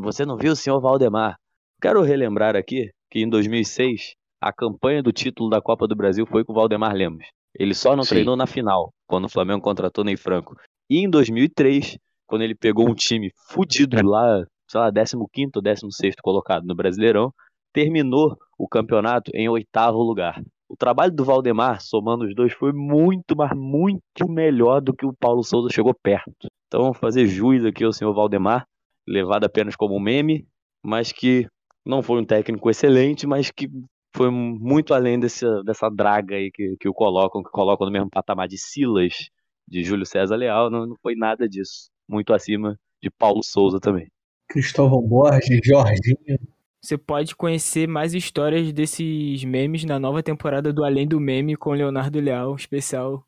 [0.02, 1.38] você não viu o senhor Valdemar.
[1.80, 6.44] Quero relembrar aqui que em 2006, a campanha do título da Copa do Brasil foi
[6.44, 7.24] com o Valdemar Lemos.
[7.58, 8.10] Ele só não Sim.
[8.10, 10.54] treinou na final, quando o Flamengo contratou Ney Franco.
[10.88, 16.14] E em 2003, quando ele pegou um time fudido lá, sei lá, 15º ou 16º
[16.22, 17.32] colocado no Brasileirão,
[17.72, 20.40] terminou o campeonato em oitavo lugar.
[20.68, 25.14] O trabalho do Valdemar, somando os dois, foi muito, mas muito melhor do que o
[25.14, 26.46] Paulo Souza chegou perto.
[26.66, 28.66] Então, vamos fazer jus aqui ao senhor Valdemar,
[29.06, 30.46] levado apenas como um meme,
[30.82, 31.48] mas que
[31.86, 33.66] não foi um técnico excelente, mas que
[34.14, 38.10] foi muito além desse, dessa draga aí que, que o colocam, que colocam no mesmo
[38.10, 39.30] patamar de Silas,
[39.66, 41.90] de Júlio César Leal, não, não foi nada disso.
[42.08, 44.10] Muito acima de Paulo Souza também.
[44.48, 46.38] Cristóvão Borges, Jorginho.
[46.80, 51.72] Você pode conhecer mais histórias desses memes na nova temporada do Além do Meme com
[51.72, 53.24] Leonardo Leal, especial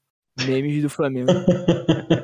[0.46, 1.30] Memes do Flamengo.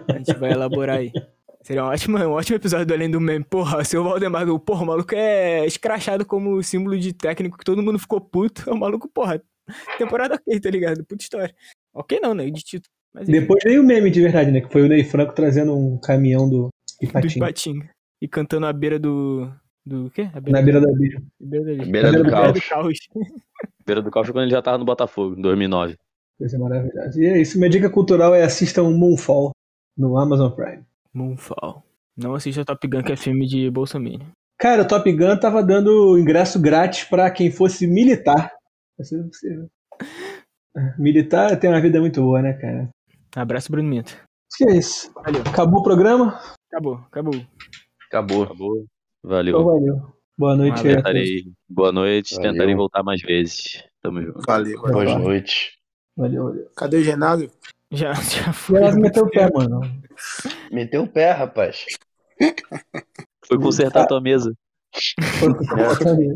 [0.08, 1.12] A gente vai elaborar aí.
[1.66, 3.44] Seria um ótimo, um ótimo episódio do Além do Meme.
[3.44, 7.82] Porra, seu Valdemar, o- porra, o maluco é escrachado como símbolo de técnico que todo
[7.82, 8.70] mundo ficou puto.
[8.70, 9.42] O maluco, porra,
[9.98, 11.04] temporada ok, tá ligado?
[11.04, 11.52] Puta história.
[11.92, 12.48] Ok não, né?
[12.50, 12.88] De título.
[13.12, 14.60] Mas Depois veio o meme de verdade, né?
[14.60, 17.34] Que foi o Ney Franco trazendo um caminhão do do Ipatinga.
[17.46, 17.90] Ipatinga.
[18.22, 19.50] E cantando à beira do...
[19.84, 20.28] Do quê?
[20.32, 21.20] À Na beira da bicha.
[21.40, 22.68] beira da- Beira do do beira do caos.
[22.68, 22.98] caos.
[23.86, 25.96] Beira do caos foi quando ele já tava no Botafogo, em 2009.
[26.38, 27.20] Coisa maravilhosa.
[27.22, 27.56] E é isso.
[27.58, 29.50] Minha dica cultural é assistam Moonfall
[29.96, 30.82] no Amazon Prime.
[31.16, 31.82] Moonfall.
[32.16, 34.26] Não assista Top Gun, que é filme de Bolsonaro.
[34.58, 38.52] Cara, o Top Gun tava dando ingresso grátis pra quem fosse militar.
[38.98, 39.68] Vai ser possível.
[40.76, 42.88] É, Militar tem uma vida muito boa, né, cara?
[43.34, 44.12] Abraço, Bruno Minto.
[44.12, 45.12] Acho que é isso.
[45.14, 45.42] Valeu.
[45.42, 46.40] Acabou o programa?
[46.70, 47.34] Acabou, acabou.
[48.08, 48.42] Acabou.
[48.44, 48.76] Acabou.
[48.78, 49.64] Então Valeu.
[49.64, 50.16] valeu.
[50.38, 50.96] Boa noite todos.
[50.96, 51.44] Tentarei.
[51.68, 52.34] Boa noite.
[52.34, 52.52] Valeu.
[52.52, 53.82] Tentarei voltar mais vezes.
[54.02, 54.42] Tamo junto.
[54.46, 54.80] Valeu.
[54.80, 55.72] Vai Boa noite.
[56.16, 56.70] Valeu, valeu.
[56.76, 57.50] Cadê o Genásio?
[57.90, 58.78] Já, já E foi.
[58.80, 59.80] elas meteu o pé, mano.
[60.70, 61.84] Meteu o pé, rapaz.
[63.46, 64.52] Foi consertar a tua mesa.
[65.38, 66.34] Foi que eu tô falando.